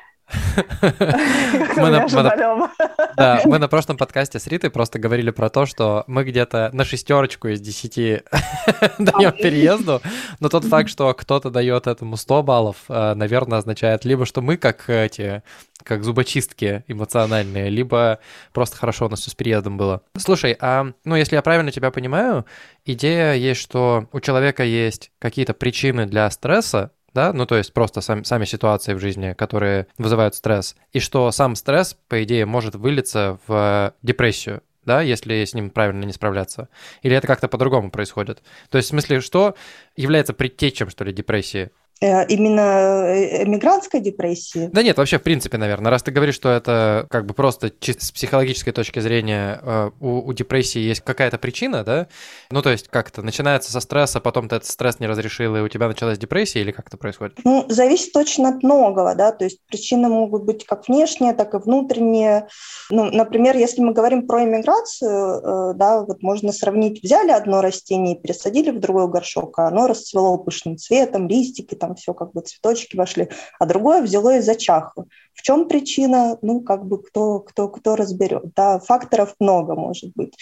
[1.77, 2.71] Мы на, мы на,
[3.17, 6.85] да, мы на прошлом подкасте с Ритой просто говорили про то, что мы где-то на
[6.85, 8.23] шестерочку из десяти
[8.99, 10.01] даем переезду,
[10.41, 14.57] но тот факт, что кто-то дает этому 100 баллов, э, наверное, означает либо, что мы
[14.57, 15.43] как эти
[15.83, 18.21] как зубочистки эмоциональные, либо
[18.53, 20.03] просто хорошо у нас все с переездом было.
[20.17, 22.47] Слушай, а, ну, если я правильно тебя понимаю,
[22.85, 28.01] идея есть, что у человека есть какие-то причины для стресса, да, ну то есть просто
[28.01, 32.75] сам, сами ситуации в жизни, которые вызывают стресс, и что сам стресс, по идее, может
[32.75, 36.69] вылиться в депрессию, да, если с ним правильно не справляться?
[37.03, 38.43] Или это как-то по-другому происходит?
[38.71, 39.55] То есть, в смысле, что
[39.97, 41.71] является предтечем, что ли, депрессии?
[42.03, 44.69] Э, именно э, эмигрантской депрессии?
[44.73, 45.89] Да нет, вообще в принципе, наверное.
[45.89, 50.19] Раз ты говоришь, что это как бы просто чисто с психологической точки зрения э, у,
[50.27, 52.09] у депрессии есть какая-то причина, да?
[52.51, 55.69] Ну то есть как-то начинается со стресса, потом ты этот стресс не разрешил, и у
[55.69, 57.39] тебя началась депрессия, или как это происходит?
[57.45, 61.59] Ну, зависит очень от многого, да, то есть причины могут быть как внешние, так и
[61.59, 62.49] внутренние.
[62.91, 68.21] Ну, например, если мы говорим про эмиграцию, да, вот можно сравнить, взяли одно растение и
[68.21, 72.97] пересадили в другой горшок, а оно расцвело пышным цветом, листики, там все как бы цветочки
[72.97, 73.29] вошли,
[73.59, 75.07] а другое взяло и зачахло.
[75.35, 76.39] В чем причина?
[76.43, 78.53] Ну, как бы кто, кто, кто разберет.
[78.55, 80.35] Да, факторов много может быть.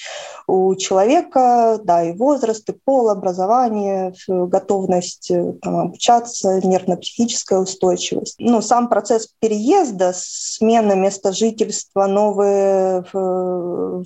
[0.48, 8.36] У человека, да, и возраст, и пол, образование, готовность э, там, обучаться, нервно-психическая устойчивость.
[8.40, 13.04] Ну, сам процесс переезда, смена места жительства, новые,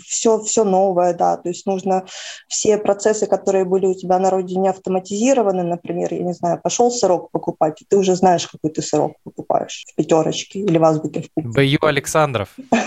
[0.05, 2.05] все, все новое, да, то есть нужно
[2.49, 7.31] все процессы, которые были у тебя на родине автоматизированы, например, я не знаю, пошел сырок
[7.35, 11.49] покупать, и ты уже знаешь, какой ты сырок покупаешь в пятерочке или в азбуке вкуса.
[11.87, 12.49] Александров.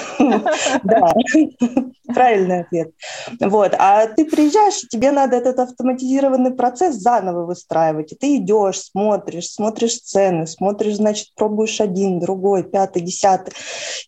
[0.83, 1.13] Да,
[2.13, 2.91] правильный ответ.
[3.39, 9.51] Вот, а ты приезжаешь, тебе надо этот автоматизированный процесс заново выстраивать, и ты идешь, смотришь,
[9.51, 13.53] смотришь цены, смотришь, значит, пробуешь один, другой, пятый, десятый,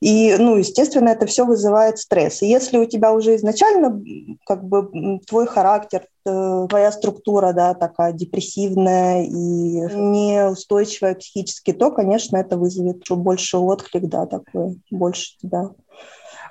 [0.02, 2.42] и, ну, естественно, это все вызывает стресс.
[2.42, 4.02] И если у тебя уже изначально,
[4.46, 12.58] как бы, твой характер, твоя структура, да, такая депрессивная и неустойчивая психически, то, конечно, это
[12.58, 15.70] вызовет больше отклик, да, такой, больше тебя.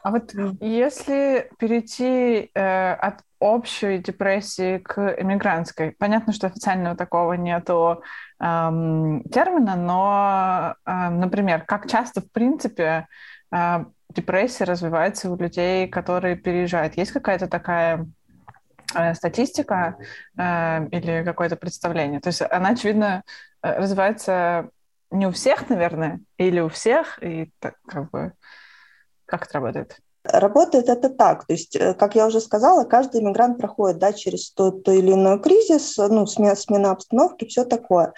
[0.02, 8.02] А вот если перейти э, от общей депрессии к эмигрантской, понятно, что официального такого нету
[8.40, 13.06] эм, термина, но, э, например, как часто, в принципе,
[13.52, 16.96] э, депрессия развивается у людей, которые переезжают?
[16.96, 18.17] Есть какая-то такая Э,
[19.14, 19.96] статистика
[20.36, 22.20] э, или какое-то представление.
[22.20, 23.22] То есть она, очевидно,
[23.62, 24.70] э, развивается
[25.10, 28.32] не у всех, наверное, или у всех, и так, как бы
[29.26, 29.98] как это работает?
[30.32, 34.82] Работает это так, то есть, как я уже сказала, каждый иммигрант проходит да, через тот
[34.84, 38.12] то или иной кризис, ну, смена, смена обстановки, все такое.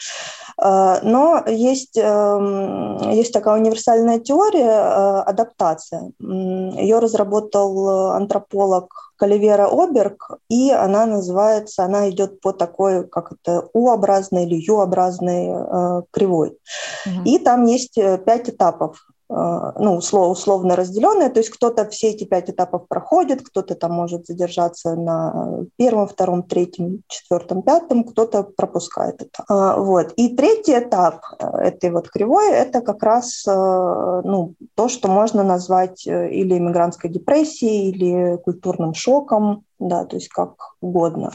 [0.59, 6.13] Но есть, эм, есть такая универсальная теория адаптация.
[6.21, 14.45] Ее разработал антрополог Каливера Оберг, и она называется, она идет по такой, как это, У-образной
[14.45, 16.57] или Ю-образной э, кривой.
[17.07, 17.25] Mm-hmm.
[17.27, 19.07] И там есть э, пять этапов.
[19.31, 24.27] Э, ну, условно разделенные, то есть кто-то все эти пять этапов проходит, кто-то там может
[24.27, 29.45] задержаться на первом, втором, третьем, четвертом, пятом, кто-то пропускает это.
[29.49, 30.13] А, вот.
[30.17, 35.45] И третий этап э, этой вот кривой– это как раз э, ну, то, что можно
[35.45, 41.33] назвать или иммигрантской депрессией, или культурным шоком, да, то есть как угодно.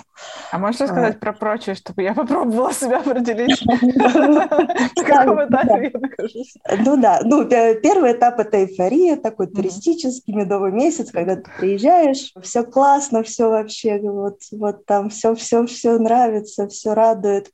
[0.52, 1.20] А можешь рассказать а.
[1.20, 6.54] про прочее, чтобы я попробовала себя определить, в каком этапе я нахожусь?
[6.86, 12.64] Ну да, ну первый этап– это эйфория, такой туристический медовый месяц, когда ты приезжаешь, все
[12.64, 17.52] классно, все вообще, вот, вот там все, все, все нравится, все радует.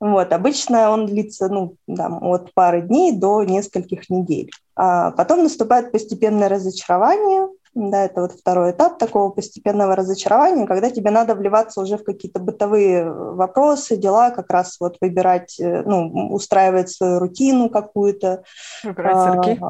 [0.00, 4.50] Вот, обычно он длится, ну, там, от пары дней до нескольких недель.
[4.74, 11.10] А потом наступает постепенное разочарование, да, это вот второй этап такого постепенного разочарования, когда тебе
[11.12, 16.90] надо вливаться уже в какие-то бытовые вопросы, дела, как раз вот выбирать, э, ну, устраивать
[16.90, 18.42] свою рутину какую-то.
[18.82, 19.60] Выбирать сырки.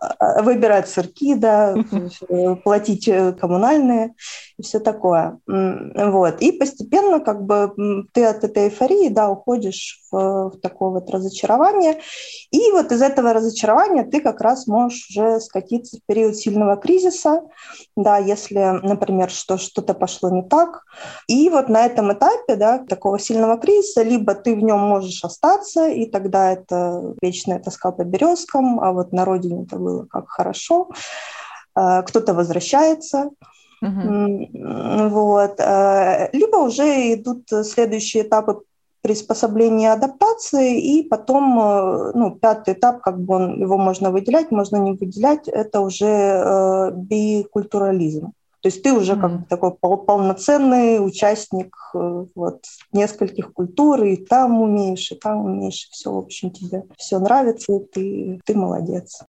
[0.00, 1.74] А, а, выбирать сырки, да,
[2.28, 4.14] э, платить э, коммунальные
[4.56, 5.38] и все такое.
[5.46, 6.40] Вот.
[6.40, 12.00] И постепенно как бы ты от этой эйфории, да, уходишь в, в такое вот разочарование.
[12.50, 17.41] И вот из этого разочарования ты как раз можешь уже скатиться в период сильного кризиса,
[17.96, 20.84] да, если, например, что, что-то пошло не так.
[21.28, 25.88] И вот на этом этапе, да, такого сильного кризиса, либо ты в нем можешь остаться,
[25.88, 30.90] и тогда это вечная тоска по березкам, а вот на родине это было как хорошо.
[31.74, 33.30] А, кто-то возвращается,
[33.84, 35.08] Uh-huh.
[35.08, 35.58] Вот.
[35.58, 38.62] Э, либо уже идут следующие этапы
[39.02, 44.76] приспособления адаптации, и потом, э, ну, пятый этап, как бы он, его можно выделять, можно
[44.76, 48.32] не выделять, это уже э, бикультурализм.
[48.62, 49.20] То есть ты уже mm-hmm.
[49.20, 55.44] как бы такой пол- полноценный участник э, вот нескольких культур, и там умеешь, и там
[55.44, 59.24] умеешь, и все, в общем, тебе все нравится, и ты, ты молодец.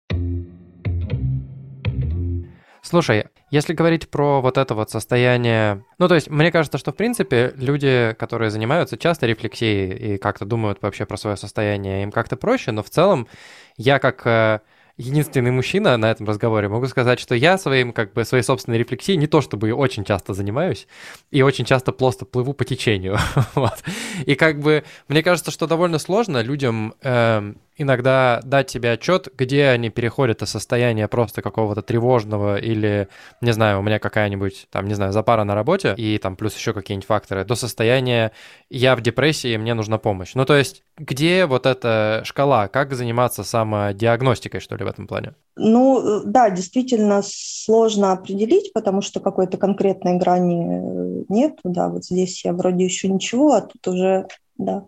[2.91, 5.85] Слушай, если говорить про вот это вот состояние...
[5.99, 10.45] Ну, то есть, мне кажется, что, в принципе, люди, которые занимаются часто рефлексией и как-то
[10.45, 13.29] думают вообще про свое состояние, им как-то проще, но в целом
[13.77, 14.59] я как э,
[14.97, 19.17] единственный мужчина на этом разговоре, могу сказать, что я своим, как бы, своей собственной рефлексией
[19.17, 20.89] не то чтобы очень часто занимаюсь,
[21.31, 23.19] и очень часто просто плыву по течению.
[23.55, 23.85] вот.
[24.27, 29.69] И как бы, мне кажется, что довольно сложно людям э, иногда дать себе отчет, где
[29.69, 33.09] они переходят из состояния просто какого-то тревожного или,
[33.41, 36.75] не знаю, у меня какая-нибудь, там, не знаю, запара на работе, и там плюс еще
[36.75, 38.33] какие-нибудь факторы, до состояния
[38.69, 40.33] я в депрессии, мне нужна помощь.
[40.35, 45.35] Ну, то есть, где вот эта шкала, как заниматься самодиагностикой, что ли, в этом плане?
[45.57, 51.59] Ну, да, действительно сложно определить, потому что какой-то конкретной грани нет.
[51.65, 54.27] Да, вот здесь я вроде еще ничего, а тут уже
[54.65, 54.85] да.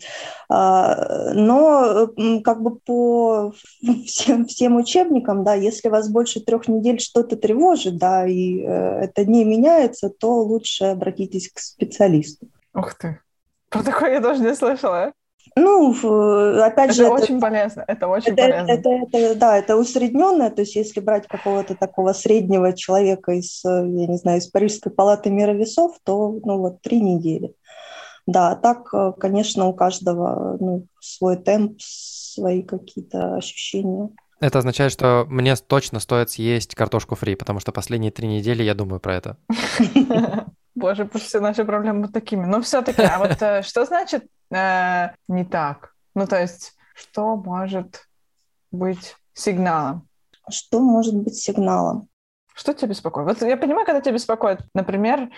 [0.49, 2.09] А, но
[2.45, 3.53] как бы по
[4.07, 9.25] всем, всем учебникам, да, если вас больше трех недель что-то тревожит, да, и э, это
[9.25, 12.49] не меняется, то лучше обратитесь к специалисту.
[12.75, 13.21] Ух ты.
[13.69, 15.13] Про такое я даже не слышала.
[15.57, 15.93] Ну,
[16.63, 17.05] опять это же...
[17.05, 18.71] Это очень полезно, это очень это, полезно.
[18.71, 23.63] Это, это, это, да, это усредненное, то есть если брать какого-то такого среднего человека из,
[23.65, 27.55] я не знаю, из Парижской палаты мира весов, то, ну, вот, три недели.
[28.27, 34.11] Да, так, э, конечно, у каждого ну, свой темп, свои какие-то ощущения.
[34.41, 38.75] Это означает, что мне точно стоит съесть картошку фри, потому что последние три недели я
[38.75, 39.37] думаю про это.
[40.75, 42.45] Боже, пусть все наши проблемы вот такими.
[42.45, 45.95] Но все-таки, а вот э, что значит э, не так?
[46.15, 48.03] Ну, то есть, что может
[48.71, 50.09] быть сигналом?
[50.51, 52.09] Что может быть сигналом?
[52.55, 53.27] Что тебя беспокоит?
[53.27, 55.31] Вот я понимаю, когда тебя беспокоит, например,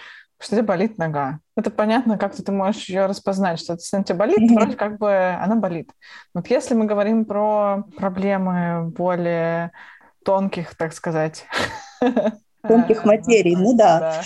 [0.45, 1.41] что тебе болит нога.
[1.57, 4.55] Это понятно, как ты можешь ее распознать, что если она тебе болит, mm-hmm.
[4.55, 5.91] вроде как бы она болит.
[6.35, 9.73] Вот если мы говорим про проблемы более
[10.25, 11.47] тонких, так сказать.
[12.63, 14.23] Тонких материй, ну да.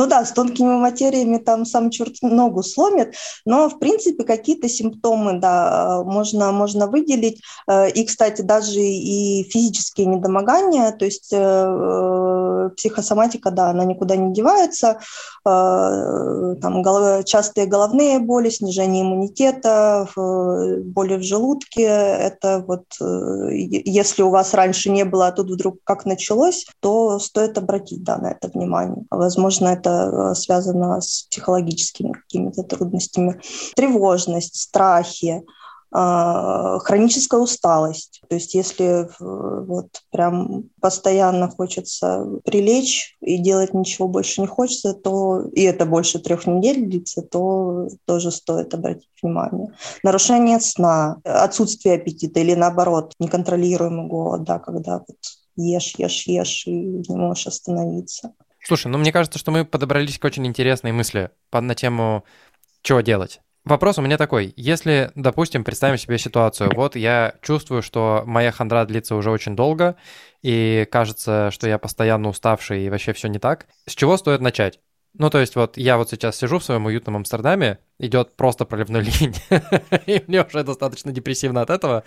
[0.00, 3.12] Ну да, с тонкими материями там сам черт ногу сломит,
[3.44, 7.42] но в принципе какие-то симптомы, да, можно, можно выделить.
[7.68, 14.32] Э, и, кстати, даже и физические недомогания, то есть э, психосоматика, да, она никуда не
[14.32, 15.00] девается.
[15.46, 16.82] Э, там
[17.24, 21.82] частые головные боли, снижение иммунитета, боли в желудке.
[21.82, 22.84] Это вот
[23.50, 28.16] если у вас раньше не было, а тут вдруг как началось, то стоит обратить да,
[28.16, 29.04] на это внимание.
[29.10, 33.40] Возможно, это это связано с психологическими какими-то трудностями.
[33.74, 35.42] Тревожность, страхи,
[35.92, 38.22] а, хроническая усталость.
[38.28, 45.42] То есть если вот прям постоянно хочется прилечь и делать ничего больше не хочется, то
[45.52, 49.74] и это больше трех недель длится, то тоже стоит обратить внимание.
[50.04, 55.18] Нарушение сна, отсутствие аппетита или наоборот неконтролируемый голод, да, когда вот
[55.56, 58.32] ешь, ешь, ешь и не можешь остановиться.
[58.64, 62.24] Слушай, ну мне кажется, что мы подобрались к очень интересной мысли на тему,
[62.82, 63.40] чего делать.
[63.64, 64.54] Вопрос у меня такой.
[64.56, 69.96] Если, допустим, представим себе ситуацию, вот я чувствую, что моя хандра длится уже очень долго,
[70.42, 74.80] и кажется, что я постоянно уставший и вообще все не так, с чего стоит начать?
[75.14, 79.00] Ну, то есть вот я вот сейчас сижу в своем уютном Амстердаме, идет просто проливной
[79.02, 79.34] ливень,
[80.06, 82.04] и мне уже достаточно депрессивно от этого.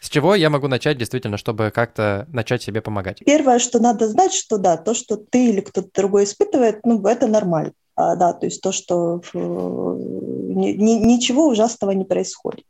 [0.00, 3.20] С чего я могу начать действительно, чтобы как-то начать себе помогать?
[3.24, 7.26] Первое, что надо знать, что да, то, что ты или кто-то другой испытывает, ну, это
[7.26, 7.72] нормально.
[7.96, 12.66] А, да, то есть то, что ни, ничего ужасного не происходит.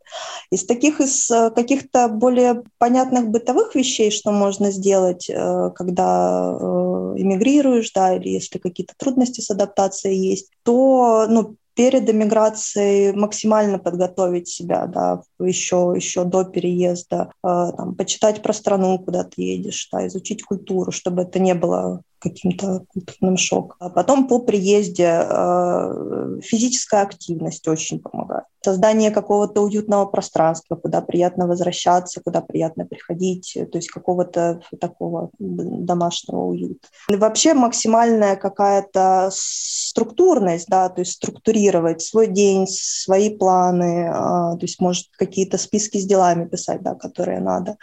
[0.50, 7.14] Из таких, из э, каких-то более понятных бытовых вещей, что можно сделать, э, когда э,
[7.16, 14.48] эмигрируешь, да, или если какие-то трудности с адаптацией есть, то, ну, перед эмиграцией максимально подготовить
[14.48, 20.42] себя, да, еще, еще до переезда, там, почитать про страну, куда ты едешь, да, изучить
[20.42, 23.76] культуру, чтобы это не было каким-то культурным шоком.
[23.78, 28.44] А потом по приезде э, физическая активность очень помогает.
[28.62, 36.40] Создание какого-то уютного пространства, куда приятно возвращаться, куда приятно приходить, то есть какого-то такого домашнего
[36.40, 36.88] уюта.
[37.08, 44.62] И вообще максимальная какая-то структурность, да, то есть структурировать свой день, свои планы, э, то
[44.62, 47.76] есть может какие-то списки с делами писать, да, которые надо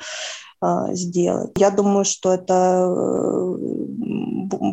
[0.91, 1.51] сделать.
[1.57, 3.55] Я думаю, что это э,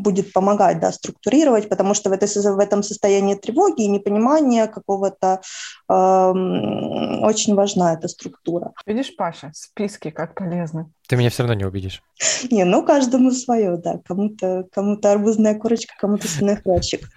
[0.01, 5.41] будет помогать да, структурировать, потому что в, этой, в этом состоянии тревоги и непонимания какого-то
[5.89, 8.73] э, очень важна эта структура.
[8.87, 10.91] Видишь, Паша, списки как полезны.
[11.09, 12.03] Ты меня все равно не убедишь.
[12.51, 14.01] Не, ну каждому свое, да.
[14.07, 17.09] Кому-то кому арбузная корочка, кому-то свиной хвостик.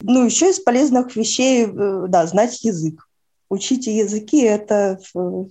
[0.00, 3.06] Ну, еще из полезных вещей, э, да, знать язык
[3.52, 4.98] учите языки, это,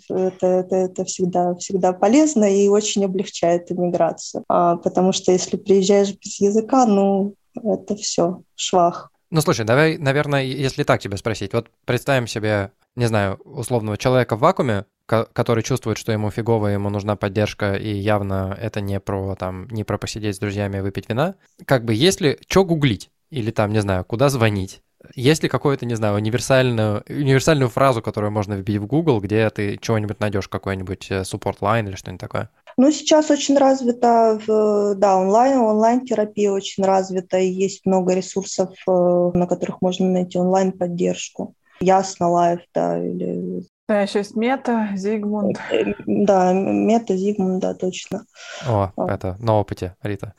[0.09, 4.43] это, это, это всегда, всегда полезно и очень облегчает иммиграцию.
[4.49, 9.11] А, потому что если приезжаешь без языка, ну, это все, швах.
[9.29, 11.53] Ну, слушай, давай, наверное, если так тебя спросить.
[11.53, 16.89] Вот представим себе, не знаю, условного человека в вакууме, который чувствует, что ему фигово, ему
[16.89, 21.07] нужна поддержка, и явно это не про, там, не про посидеть с друзьями и выпить
[21.07, 21.35] вина.
[21.65, 23.09] Как бы, если, что гуглить?
[23.29, 24.81] Или там, не знаю, куда звонить?
[25.15, 29.77] Есть ли какую-то, не знаю, универсальную, универсальную фразу, которую можно вбить в Google, где ты
[29.81, 32.49] чего-нибудь найдешь, какой-нибудь э, support line или что-нибудь такое?
[32.77, 39.47] Ну, сейчас очень развита, да, онлайн, онлайн-терапия очень развита, и есть много ресурсов, э, на
[39.47, 41.55] которых можно найти онлайн-поддержку.
[41.81, 45.59] Ясно, Live, да, или да, еще есть Мета, Зигмунд.
[45.69, 48.25] Э, да, Мета, Зигмунд, да, точно.
[48.65, 49.13] О, а.
[49.13, 50.33] это на опыте, Рита.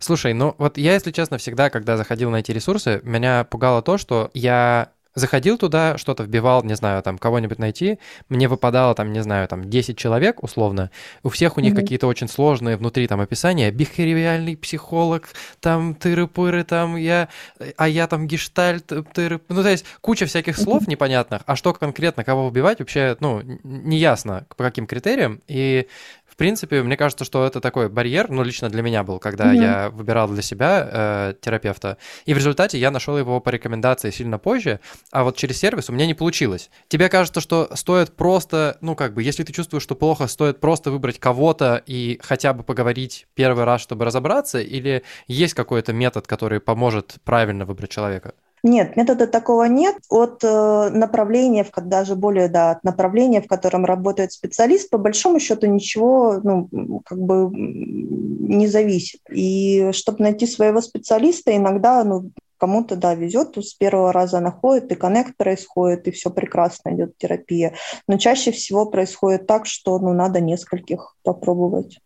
[0.00, 3.96] Слушай, ну вот я, если честно, всегда, когда заходил на эти ресурсы, меня пугало то,
[3.96, 7.98] что я заходил туда, что-то вбивал, не знаю, там кого-нибудь найти,
[8.28, 10.90] мне выпадало там, не знаю, там 10 человек условно,
[11.22, 11.76] у всех у них mm-hmm.
[11.76, 17.28] какие-то очень сложные внутри там описания, бихевиоральный психолог, там тыры-пыры, там я,
[17.76, 20.90] а я там гештальт, тыры, ну то есть куча всяких слов mm-hmm.
[20.90, 25.88] непонятных, а что конкретно кого убивать вообще, ну, не ясно по каким критериям, и
[26.36, 29.62] в принципе, мне кажется, что это такой барьер, ну, лично для меня был, когда mm-hmm.
[29.62, 31.96] я выбирал для себя э, терапевта.
[32.26, 34.80] И в результате я нашел его по рекомендации сильно позже,
[35.10, 36.68] а вот через сервис у меня не получилось.
[36.88, 40.90] Тебе кажется, что стоит просто, ну, как бы, если ты чувствуешь, что плохо, стоит просто
[40.90, 46.60] выбрать кого-то и хотя бы поговорить первый раз, чтобы разобраться, или есть какой-то метод, который
[46.60, 48.34] поможет правильно выбрать человека?
[48.66, 49.94] Нет, метода такого нет.
[50.10, 55.68] От э, направления, даже более да, от направления, в котором работает специалист, по большому счету
[55.68, 56.68] ничего ну,
[57.04, 59.20] как бы не зависит.
[59.30, 64.96] И чтобы найти своего специалиста, иногда ну, кому-то, да, везет, с первого раза находит, и
[64.96, 67.74] коннект происходит, и все прекрасно идет терапия.
[68.08, 72.00] Но чаще всего происходит так, что ну, надо нескольких попробовать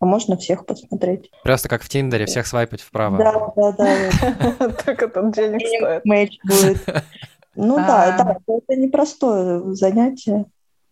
[0.00, 1.30] а можно всех посмотреть.
[1.42, 3.18] Просто как в Тиндере, всех свайпать вправо.
[3.18, 4.68] Да, да, да.
[4.84, 6.02] Так это денег стоит.
[6.04, 7.04] Будет.
[7.58, 10.44] Ну да, да, это непростое занятие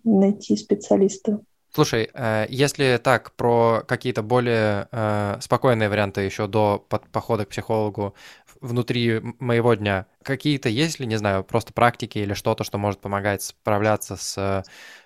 [0.03, 1.41] найти специалиста.
[1.75, 8.15] Слушай, э, если так, про какие-то более э, спокойные варианты еще до похода к психологу
[8.61, 13.43] внутри моего дня, какие-то есть ли, не знаю, просто практики или что-то, что может помогать
[13.43, 14.65] справляться с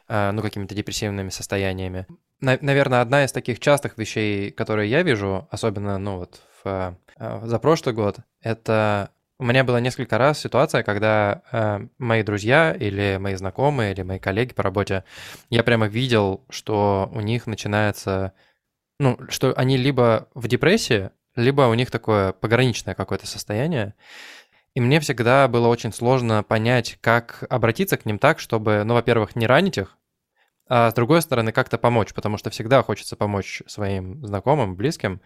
[0.08, 2.06] э, ну, какими-то депрессивными состояниями?
[2.40, 7.58] Наверное, одна из таких частых вещей, которые я вижу, особенно, ну, вот в, э, за
[7.58, 9.10] прошлый год, это
[9.40, 14.18] у меня было несколько раз ситуация, когда э, мои друзья или мои знакомые или мои
[14.18, 15.04] коллеги по работе,
[15.48, 18.32] я прямо видел, что у них начинается,
[18.98, 23.94] ну, что они либо в депрессии, либо у них такое пограничное какое-то состояние.
[24.74, 29.36] И мне всегда было очень сложно понять, как обратиться к ним так, чтобы, ну, во-первых,
[29.36, 29.96] не ранить их,
[30.68, 35.20] а с другой стороны как-то помочь, потому что всегда хочется помочь своим знакомым, близким.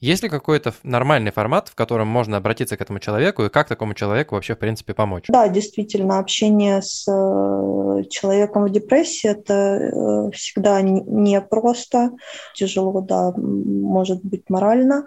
[0.00, 3.92] Есть ли какой-то нормальный формат, в котором можно обратиться к этому человеку, и как такому
[3.92, 5.26] человеку вообще, в принципе, помочь?
[5.28, 12.12] Да, действительно, общение с э, человеком в депрессии– это э, всегда непросто,
[12.54, 15.04] тяжело, да, может быть, морально.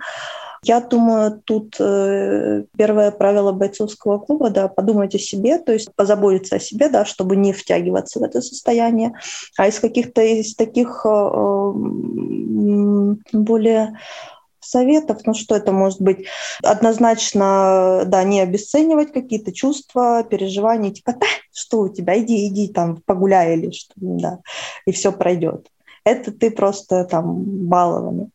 [0.64, 6.56] Я думаю, тут э, первое правило бойцовского клуба, да, подумать о себе, то есть позаботиться
[6.56, 9.14] о себе, да, чтобы не втягиваться в это состояние.
[9.58, 11.74] А из каких-то из таких э,
[13.34, 13.98] более
[14.62, 16.26] советов, ну что это может быть?
[16.64, 23.02] Однозначно, да, не обесценивать какие-то чувства, переживания, типа, да, что у тебя, иди, иди там
[23.06, 24.40] погуляй или что, да,
[24.86, 25.68] и все пройдет.
[26.06, 28.30] Это ты просто там балованный.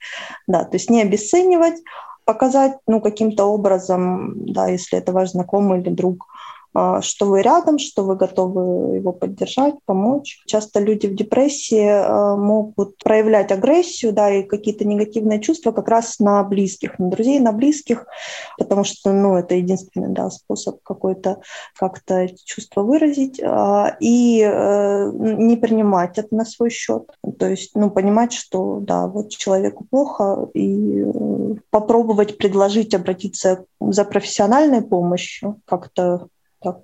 [0.47, 1.83] Да, то есть не обесценивать,
[2.29, 6.27] показать ну, каким-то образом, да, если это ваш знакомый или друг,
[7.03, 10.41] что вы рядом, что вы готовы его поддержать, помочь.
[10.47, 16.19] Часто люди в депрессии а, могут проявлять агрессию да, и какие-то негативные чувства как раз
[16.19, 18.07] на близких, на друзей, на близких,
[18.59, 21.41] потому что ну, это единственный да, способ какой-то
[21.79, 27.11] как-то эти чувства выразить а, и э, не принимать это на свой счет.
[27.39, 34.05] То есть ну, понимать, что да, вот человеку плохо, и э, попробовать предложить обратиться за
[34.05, 36.29] профессиональной помощью, как-то
[36.61, 36.79] так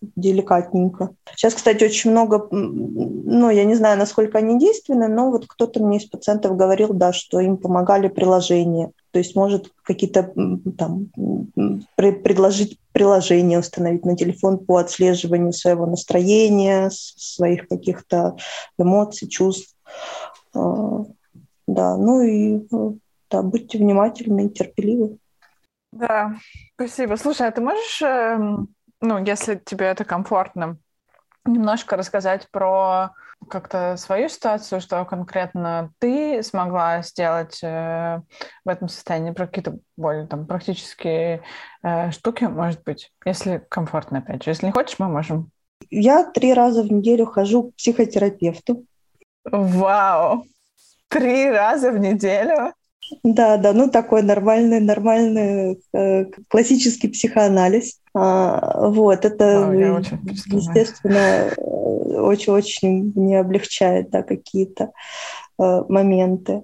[0.00, 1.10] деликатненько.
[1.36, 5.98] Сейчас, кстати, очень много, ну, я не знаю, насколько они действенны, но вот кто-то мне
[5.98, 8.92] из пациентов говорил, да, что им помогали приложения.
[9.10, 10.32] То есть может какие-то
[10.78, 11.10] там
[11.96, 18.36] предложить приложение установить на телефон по отслеживанию своего настроения, своих каких-то
[18.78, 19.76] эмоций, чувств.
[20.54, 21.04] А,
[21.66, 22.60] да, ну и
[23.30, 25.18] да, будьте внимательны и терпеливы.
[25.92, 26.36] Да,
[26.74, 27.16] спасибо.
[27.16, 28.68] Слушай, а ты можешь эм,
[29.00, 30.78] ну, если тебе это комфортно,
[31.44, 33.14] немножко рассказать про
[33.48, 38.20] как-то свою ситуацию, что конкретно ты смогла сделать э,
[38.64, 41.42] в этом состоянии, про какие-то более там практические
[41.82, 44.50] э, штуки, может быть, если комфортно, опять же.
[44.50, 45.50] Если не хочешь, мы можем.
[45.88, 48.84] Я три раза в неделю хожу к психотерапевту.
[49.44, 50.44] Вау!
[51.08, 52.74] Три раза в неделю?
[53.22, 58.00] Да, да, ну такой нормальный, нормальный э, классический психоанализ.
[58.14, 64.92] А, вот, это, Вау, очень естественно, очень-очень мне облегчает да, какие-то
[65.58, 66.62] э, моменты.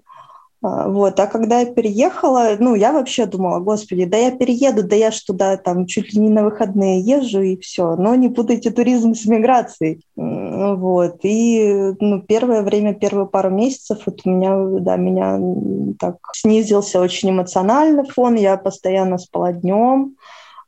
[0.63, 1.19] А, вот.
[1.21, 5.21] А когда я переехала, ну, я вообще думала, господи, да я перееду, да я ж
[5.21, 9.27] туда там чуть ли не на выходные езжу и все, но не путайте туризм с
[9.27, 10.01] миграцией.
[10.17, 11.19] Вот.
[11.23, 15.39] И ну, первое время, первые пару месяцев вот у меня, да, меня
[15.99, 20.17] так снизился очень эмоциональный фон, я постоянно спала днем,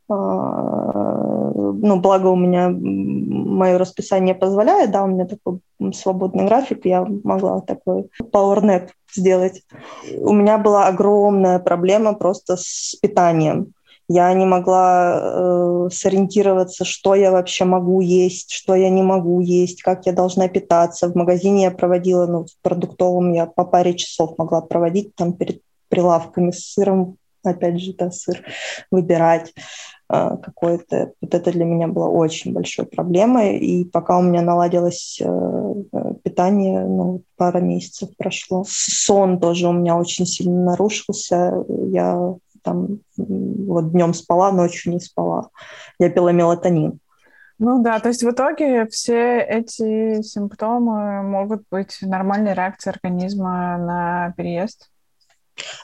[0.08, 5.60] ну, благо у меня мое расписание позволяет, да, у меня такой
[5.92, 9.62] свободный график, я могла такой power nap сделать.
[10.18, 13.74] У меня была огромная проблема просто с питанием.
[14.10, 19.82] Я не могла э, сориентироваться, что я вообще могу есть, что я не могу есть,
[19.82, 21.08] как я должна питаться.
[21.08, 25.60] В магазине я проводила, ну, в продуктовом я по паре часов могла проводить там перед
[25.90, 28.42] прилавками с сыром, опять же, да, сыр
[28.90, 29.52] выбирать.
[30.10, 31.12] А, какое-то.
[31.20, 33.58] Вот это для меня было очень большой проблемой.
[33.58, 35.74] И пока у меня наладилось э,
[36.24, 38.64] питание, ну, пара месяцев прошло.
[38.66, 41.62] Сон тоже у меня очень сильно нарушился.
[41.68, 45.50] Я там вот днем спала, ночью не спала.
[45.98, 47.00] Я пила мелатонин.
[47.58, 54.32] Ну да, то есть в итоге все эти симптомы могут быть нормальной реакцией организма на
[54.36, 54.90] переезд?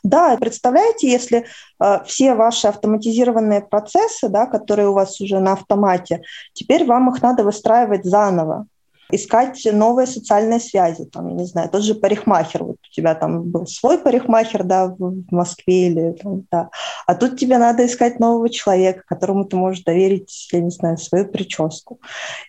[0.02, 1.46] Да, представляете, если
[1.82, 6.22] э, все ваши автоматизированные процессы, да, которые у вас уже на автомате,
[6.52, 8.66] теперь вам их надо выстраивать заново
[9.10, 13.42] искать новые социальные связи, там, я не знаю, тот же парикмахер, вот у тебя там
[13.42, 16.70] был свой парикмахер, да, в Москве или там, да,
[17.06, 21.26] а тут тебе надо искать нового человека, которому ты можешь доверить, я не знаю, свою
[21.26, 22.00] прическу.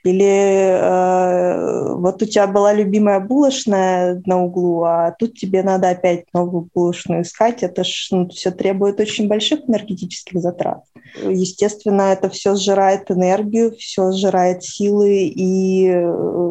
[0.03, 6.25] Или э, вот у тебя была любимая булочная на углу, а тут тебе надо опять
[6.33, 10.83] новую булочную искать, это ж ну, все требует очень больших энергетических затрат.
[11.21, 16.44] Естественно, это все сжирает энергию, все сжирает силы и э,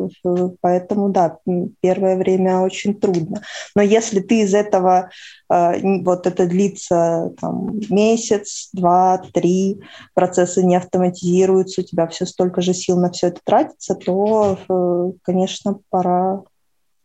[0.61, 1.39] Поэтому, да,
[1.81, 3.43] первое время очень трудно.
[3.75, 5.11] Но если ты из этого,
[5.51, 9.81] э, вот это длится там, месяц, два, три,
[10.15, 15.13] процессы не автоматизируются, у тебя все столько же сил на все это тратится, то, э,
[15.23, 16.43] конечно, пора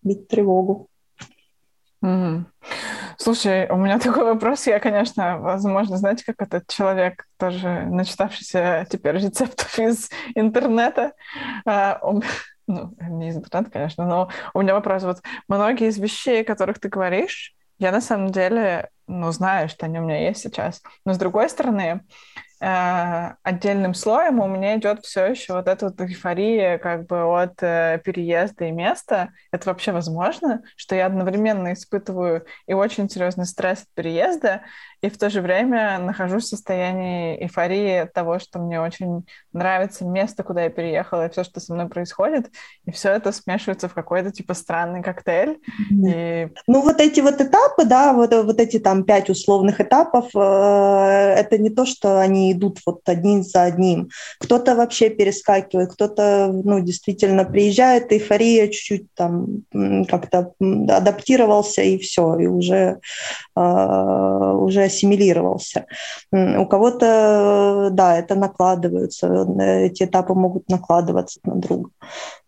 [0.03, 0.87] бить тревогу.
[2.03, 2.45] Mm.
[3.17, 4.65] Слушай, у меня такой вопрос.
[4.67, 11.13] Я, конечно, возможно, знаете, как этот человек, тоже начитавшийся теперь рецептов из интернета,
[11.65, 11.99] а,
[12.69, 15.03] ну, не из интернета, конечно, но у меня вопрос.
[15.03, 19.85] Вот многие из вещей, о которых ты говоришь, я на самом деле, ну, знаю, что
[19.85, 20.81] они у меня есть сейчас.
[21.05, 22.01] Но с другой стороны,
[22.61, 27.63] Э, отдельным слоем у меня идет все еще вот эта вот эйфория как бы от
[27.63, 29.29] э, переезда и места.
[29.51, 34.63] Это вообще возможно, что я одновременно испытываю и очень серьезный стресс от переезда,
[35.01, 40.05] и в то же время нахожусь в состоянии эйфории от того, что мне очень нравится
[40.05, 42.51] место, куда я переехала, и все, что со мной происходит,
[42.85, 45.59] и все это смешивается в какой-то типа странный коктейль.
[45.89, 46.49] И...
[46.67, 51.57] Ну вот эти вот этапы, да, вот, вот эти там пять условных этапов, э, это
[51.57, 54.09] не то, что они идут вот один за одним.
[54.39, 59.63] Кто-то вообще перескакивает, кто-то, ну, действительно приезжает, эйфория чуть-чуть там
[60.09, 62.99] как-то адаптировался и все, и уже,
[63.55, 65.85] э, уже ассимилировался.
[66.31, 71.89] У кого-то, да, это накладывается, эти этапы могут накладываться на друга.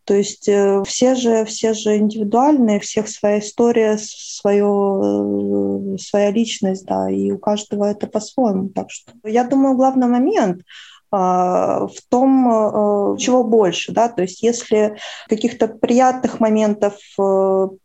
[0.05, 6.85] То есть э, все же, все же индивидуальные, всех своя история, свое, э, своя личность,
[6.85, 8.69] да, и у каждого это по-своему.
[8.69, 10.63] Так что я думаю, главный момент
[11.12, 14.95] в том, э, чего больше, да, то есть если
[15.28, 16.93] каких-то приятных моментов,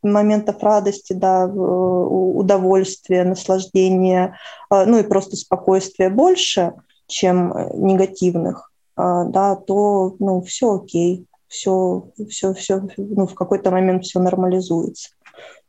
[0.02, 4.38] моментов радости, да, удовольствия, наслаждения,
[4.70, 6.74] ну и просто спокойствия больше,
[7.08, 14.20] чем негативных, да, то, ну, все окей все, все, все, ну, в какой-то момент все
[14.20, 15.10] нормализуется.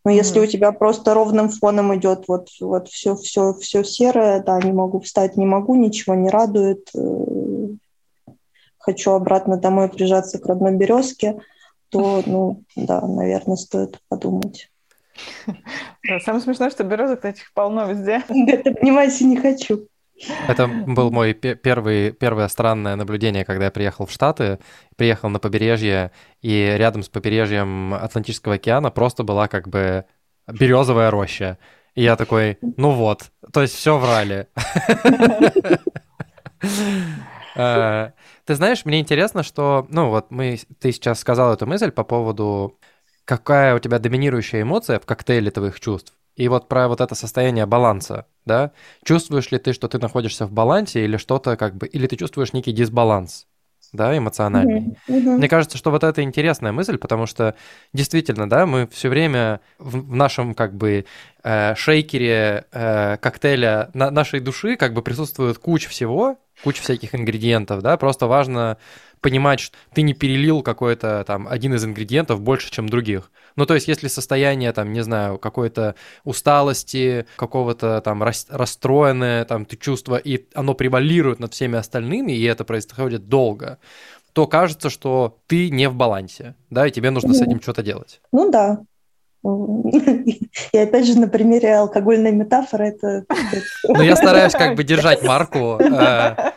[0.07, 0.15] Но mm-hmm.
[0.15, 4.71] если у тебя просто ровным фоном идет вот, вот все, все, все серое, да, не
[4.71, 7.67] могу встать, не могу, ничего не радует, э,
[8.77, 11.41] хочу обратно домой прижаться к родной березке,
[11.89, 14.71] то, ну, да, наверное, стоит подумать.
[15.45, 18.23] Да, самое смешное, что березок этих полно везде.
[18.29, 19.89] Это, понимаете, не хочу.
[20.47, 24.59] Это был мой первый, первое странное наблюдение, когда я приехал в Штаты,
[24.95, 26.11] приехал на побережье,
[26.41, 30.05] и рядом с побережьем Атлантического океана просто была как бы
[30.47, 31.57] березовая роща.
[31.93, 34.47] И я такой, ну вот, то есть все врали.
[37.59, 38.11] Э,
[38.45, 42.79] ты знаешь, мне интересно, что, ну вот мы, ты сейчас сказал эту мысль по поводу,
[43.25, 46.13] какая у тебя доминирующая эмоция в коктейле твоих чувств.
[46.37, 48.71] И вот про вот это состояние баланса, да?
[49.03, 52.53] Чувствуешь ли ты, что ты находишься в балансе или что-то как бы, или ты чувствуешь
[52.53, 53.47] некий дисбаланс?
[53.93, 54.81] да, эмоциональный.
[54.81, 54.95] Mm-hmm.
[55.07, 55.37] Mm-hmm.
[55.37, 57.55] Мне кажется, что вот это интересная мысль, потому что
[57.93, 61.05] действительно, да, мы все время в, в нашем как бы
[61.43, 67.81] э, шейкере э, коктейля на, нашей души как бы присутствует куча всего, куча всяких ингредиентов,
[67.81, 68.77] да, просто важно
[69.21, 73.31] понимать, что ты не перелил какой-то там один из ингредиентов больше, чем других.
[73.55, 79.77] Ну, то есть, если состояние, там, не знаю, какой-то усталости, какого-то там расстроенное, там, ты
[79.77, 83.79] чувство, и оно превалирует над всеми остальными, и это происходит долго,
[84.33, 88.21] то кажется, что ты не в балансе, да, и тебе нужно с этим что-то делать.
[88.31, 88.79] Ну да,
[89.43, 93.25] и опять же, на примере алкогольной метафоры это...
[93.87, 95.79] Ну, я стараюсь как бы держать марку.
[95.79, 96.51] Э,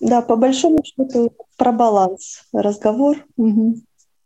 [0.00, 3.16] да, по большому счету про баланс разговор.
[3.36, 3.76] Угу.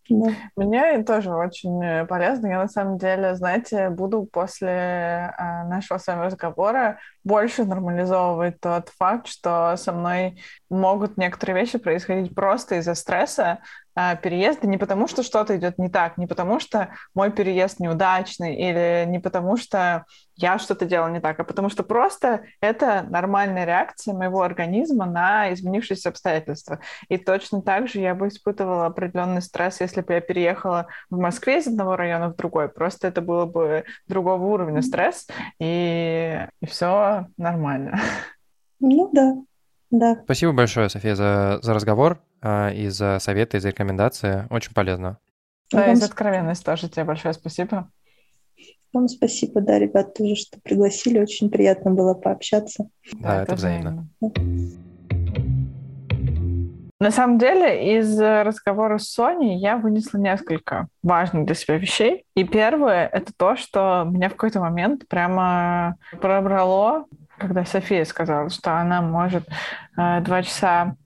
[0.09, 0.31] Да.
[0.57, 2.47] Мне тоже очень э, полезно.
[2.47, 4.69] Я на самом деле, знаете, буду после
[5.39, 10.41] э, нашего с вами разговора больше нормализовывать тот факт, что со мной
[10.71, 13.59] могут некоторые вещи происходить просто из-за стресса,
[14.01, 18.55] а, переезда не потому, что что-то идет не так, не потому, что мой переезд неудачный
[18.55, 20.05] или не потому, что
[20.37, 25.53] я что-то делала не так, а потому что просто это нормальная реакция моего организма на
[25.53, 26.79] изменившиеся обстоятельства.
[27.09, 31.59] И точно так же я бы испытывала определенный стресс, если бы я переехала в Москве
[31.59, 32.69] из одного района в другой.
[32.69, 35.27] Просто это было бы другого уровня стресс,
[35.59, 37.99] и, и все нормально.
[38.79, 39.35] Ну да,
[39.91, 40.21] да.
[40.23, 44.47] Спасибо большое, София, за, за разговор и за советы, и за рекомендации.
[44.51, 45.19] Очень полезно.
[45.73, 47.91] Да, и за откровенность тоже тебе большое спасибо.
[48.93, 51.19] Вам спасибо, да, ребят, тоже, что пригласили.
[51.19, 52.89] Очень приятно было пообщаться.
[53.13, 54.09] Да, да это взаимно.
[57.01, 62.25] На самом деле, из разговора с Соней я вынесла несколько важных для себя вещей.
[62.35, 67.07] И первое— это то, что меня в какой-то момент прямо пробрало
[67.39, 69.49] когда София сказала, что она может
[69.97, 70.97] э, два часа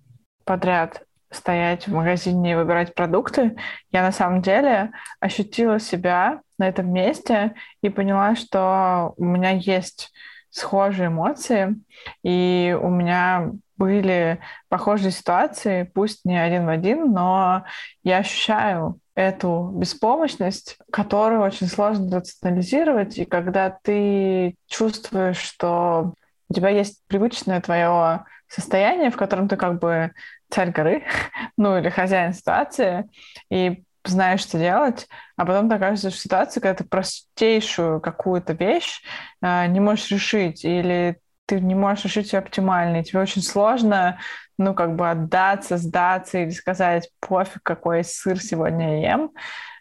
[0.45, 1.03] подряд
[1.33, 3.57] стоять в магазине и выбирать продукты,
[3.91, 10.13] я на самом деле ощутила себя на этом месте и поняла, что у меня есть
[10.51, 11.77] схожие эмоции,
[12.23, 17.65] и у меня были похожие ситуации, пусть не один в один, но
[18.05, 26.15] я ощущаю эту беспомощность, которую очень сложно рационализировать, и когда ты чувствуешь, что
[26.49, 30.13] у тебя есть привычное твое состояние, в котором ты как бы
[30.53, 31.05] царь горы,
[31.57, 33.09] ну или хозяин ситуации,
[33.51, 39.01] и знаешь, что делать, а потом ты оказываешься в ситуации, когда ты простейшую какую-то вещь
[39.43, 44.19] э, не можешь решить, или ты не можешь решить ее оптимально, и тебе очень сложно,
[44.59, 49.31] ну, как бы отдаться, сдаться или сказать, пофиг, какой сыр сегодня я ем,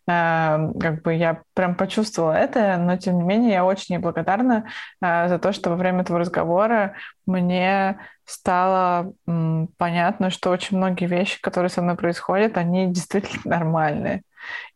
[0.05, 4.65] как бы я прям почувствовала это, но тем не менее я очень ей благодарна
[5.01, 6.95] э, за то, что во время этого разговора
[7.25, 9.13] мне стало
[9.77, 14.23] понятно, что очень многие вещи, которые со мной происходят, они действительно нормальные.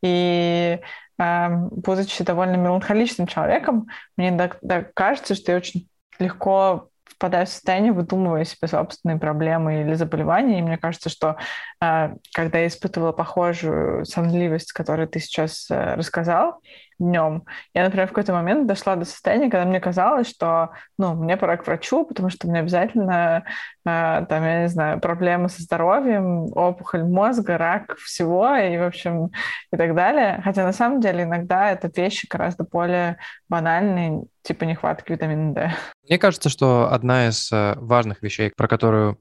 [0.01, 0.79] И
[1.17, 4.51] эм, будучи довольно меланхоличным человеком, мне
[4.93, 10.59] кажется, что я очень легко впадаю в состояние, выдумывая себе собственные проблемы или заболевания.
[10.59, 11.37] И мне кажется, что
[11.81, 16.61] э, когда я испытывала похожую сонливость, которую ты сейчас э, рассказал,
[16.99, 17.43] днем.
[17.73, 21.57] Я, например, в какой-то момент дошла до состояния, когда мне казалось, что, ну, мне пора
[21.57, 23.43] к врачу, потому что меня обязательно,
[23.85, 29.27] э, там, я не знаю, проблемы со здоровьем, опухоль мозга, рак всего, и, в общем,
[29.71, 30.41] и так далее.
[30.43, 33.17] Хотя, на самом деле, иногда это вещи гораздо более
[33.49, 35.73] банальные, типа нехватки витамина D.
[36.07, 39.19] Мне кажется, что одна из э, важных вещей, про которую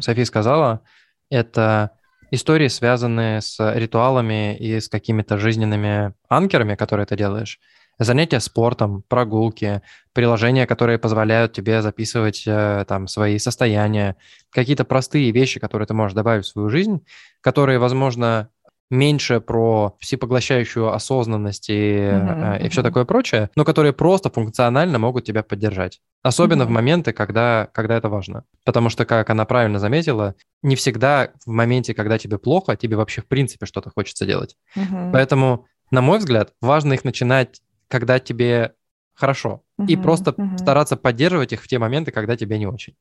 [0.00, 0.82] София сказала,
[1.30, 1.92] это
[2.32, 7.60] истории, связанные с ритуалами и с какими-то жизненными анкерами, которые ты делаешь.
[7.98, 9.82] Занятия спортом, прогулки,
[10.14, 14.16] приложения, которые позволяют тебе записывать э, там свои состояния,
[14.50, 17.04] какие-то простые вещи, которые ты можешь добавить в свою жизнь,
[17.42, 18.48] которые, возможно,
[18.92, 22.66] меньше про всепоглощающую осознанность и, mm-hmm.
[22.66, 26.00] и все такое прочее, но которые просто функционально могут тебя поддержать.
[26.22, 26.66] Особенно mm-hmm.
[26.66, 28.44] в моменты, когда, когда это важно.
[28.64, 33.22] Потому что, как она правильно заметила, не всегда в моменте, когда тебе плохо, тебе вообще
[33.22, 34.56] в принципе что-то хочется делать.
[34.76, 35.10] Mm-hmm.
[35.12, 38.74] Поэтому, на мой взгляд, важно их начинать, когда тебе
[39.14, 39.62] хорошо.
[39.80, 39.86] Mm-hmm.
[39.86, 40.58] И просто mm-hmm.
[40.58, 42.94] стараться поддерживать их в те моменты, когда тебе не очень.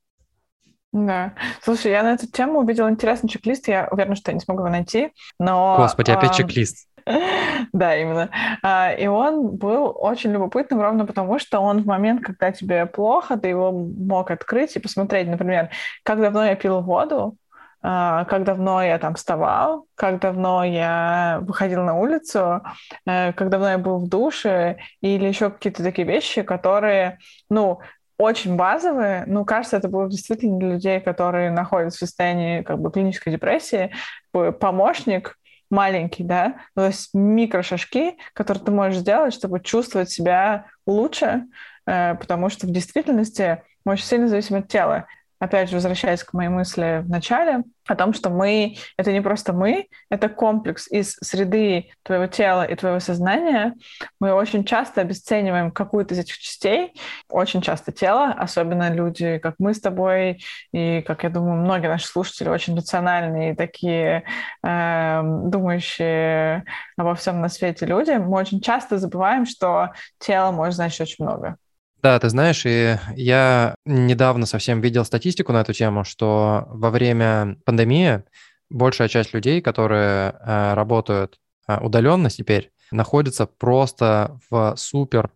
[0.91, 1.33] Да.
[1.61, 4.69] Слушай, я на эту тему увидела интересный чек-лист, я уверена, что я не смогу его
[4.69, 5.75] найти, но...
[5.77, 6.87] Господи, опять чек-лист.
[7.73, 8.29] Да, именно.
[8.61, 13.37] А, и он был очень любопытным ровно потому, что он в момент, когда тебе плохо,
[13.37, 15.69] ты его мог открыть и посмотреть, например,
[16.03, 17.37] как давно я пил воду,
[17.83, 22.61] а, как давно я там вставал, как давно я выходил на улицу,
[23.07, 27.17] э, как давно я был в душе, или еще какие-то такие вещи, которые,
[27.49, 27.79] ну,
[28.21, 29.23] очень базовые.
[29.27, 33.91] Ну, кажется, это было действительно для людей, которые находятся в состоянии как бы клинической депрессии,
[34.31, 35.37] помощник
[35.69, 41.45] маленький, да, то есть микрошажки, которые ты можешь сделать, чтобы чувствовать себя лучше,
[41.87, 45.07] э, потому что в действительности мы очень сильно зависим от тела
[45.41, 49.53] опять же, возвращаясь к моей мысли в начале, о том, что мы— это не просто
[49.53, 53.73] мы, это комплекс из среды твоего тела и твоего сознания.
[54.19, 56.93] Мы очень часто обесцениваем какую-то из этих частей,
[57.27, 62.05] очень часто тело, особенно люди, как мы с тобой, и, как я думаю, многие наши
[62.05, 64.23] слушатели очень рациональные, такие
[64.63, 66.65] э, думающие
[66.97, 69.89] обо всем на свете люди, мы очень часто забываем, что
[70.19, 71.57] тело может значить очень много.
[72.01, 77.57] Да, ты знаешь, и я недавно совсем видел статистику на эту тему, что во время
[77.65, 78.23] пандемии
[78.69, 85.31] большая часть людей, которые э, работают э, удаленно теперь, находятся просто в супер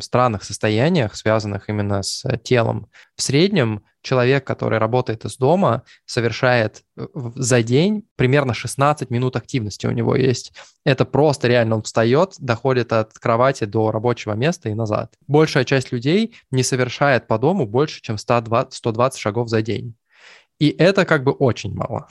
[0.00, 2.88] странных состояниях, связанных именно с э, телом.
[3.16, 7.06] В среднем человек, который работает из дома, совершает э,
[7.36, 10.52] за день примерно 16 минут активности у него есть.
[10.84, 15.14] Это просто реально он встает, доходит от кровати до рабочего места и назад.
[15.28, 19.94] Большая часть людей не совершает по дому больше, чем 120, 120 шагов за день.
[20.58, 22.06] И это как бы очень мало.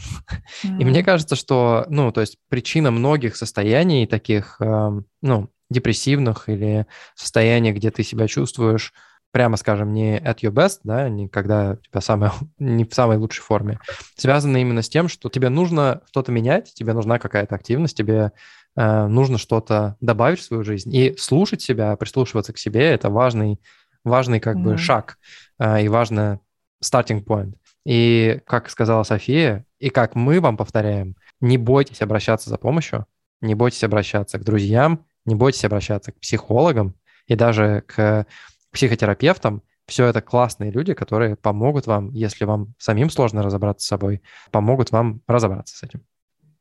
[0.65, 0.77] Mm-hmm.
[0.79, 4.91] И мне кажется, что, ну, то есть причина многих состояний таких, э,
[5.21, 8.93] ну, депрессивных или состояний, где ты себя чувствуешь
[9.31, 13.17] прямо скажем, не at your best, да, не когда у тебя самое, не в самой
[13.17, 13.79] лучшей форме,
[14.15, 18.31] связано именно с тем, что тебе нужно что-то менять, тебе нужна какая-то активность, тебе
[18.75, 20.93] э, нужно что-то добавить в свою жизнь.
[20.95, 23.59] И слушать себя, прислушиваться к себе— это важный,
[24.03, 24.63] важный как mm-hmm.
[24.63, 25.17] бы шаг
[25.59, 26.39] э, и важный
[26.83, 27.53] starting point.
[27.85, 33.05] И, как сказала София, и как мы вам повторяем, не бойтесь обращаться за помощью,
[33.41, 36.95] не бойтесь обращаться к друзьям, не бойтесь обращаться к психологам
[37.27, 38.25] и даже к
[38.71, 39.61] психотерапевтам.
[39.87, 44.21] Все это классные люди, которые помогут вам, если вам самим сложно разобраться с собой,
[44.51, 46.01] помогут вам разобраться с этим.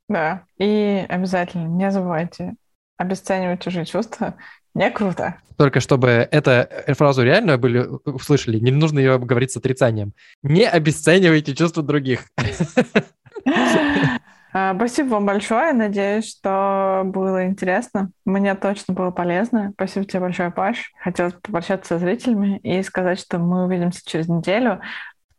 [0.09, 2.55] Да, и обязательно не забывайте
[2.97, 4.35] обесценивать чужие чувства.
[4.75, 5.37] Не круто.
[5.57, 10.13] Только чтобы эту фразу реально были услышали, не нужно ее говорить с отрицанием.
[10.43, 12.27] Не обесценивайте чувства других.
[14.53, 15.73] А, спасибо вам большое.
[15.73, 18.11] Надеюсь, что было интересно.
[18.25, 19.73] Мне точно было полезно.
[19.75, 20.93] Спасибо тебе большое, Паш.
[21.01, 24.81] Хотелось попрощаться со зрителями и сказать, что мы увидимся через неделю.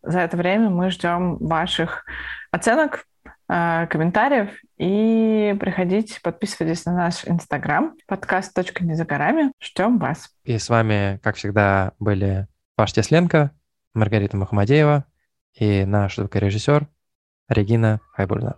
[0.02, 2.06] За это время мы ждем ваших
[2.52, 3.06] оценок,
[3.52, 9.52] а, комментариев и приходите, подписывайтесь на наш инстаграм подкаст «Точка не за горами».
[9.60, 10.30] Ждем вас.
[10.44, 13.52] И с вами, как всегда, были Паш Тесленко,
[13.96, 15.06] Маргарита Махамадеева
[15.56, 16.88] и наш звукорежиссер
[17.50, 18.58] Регина Хайбульна.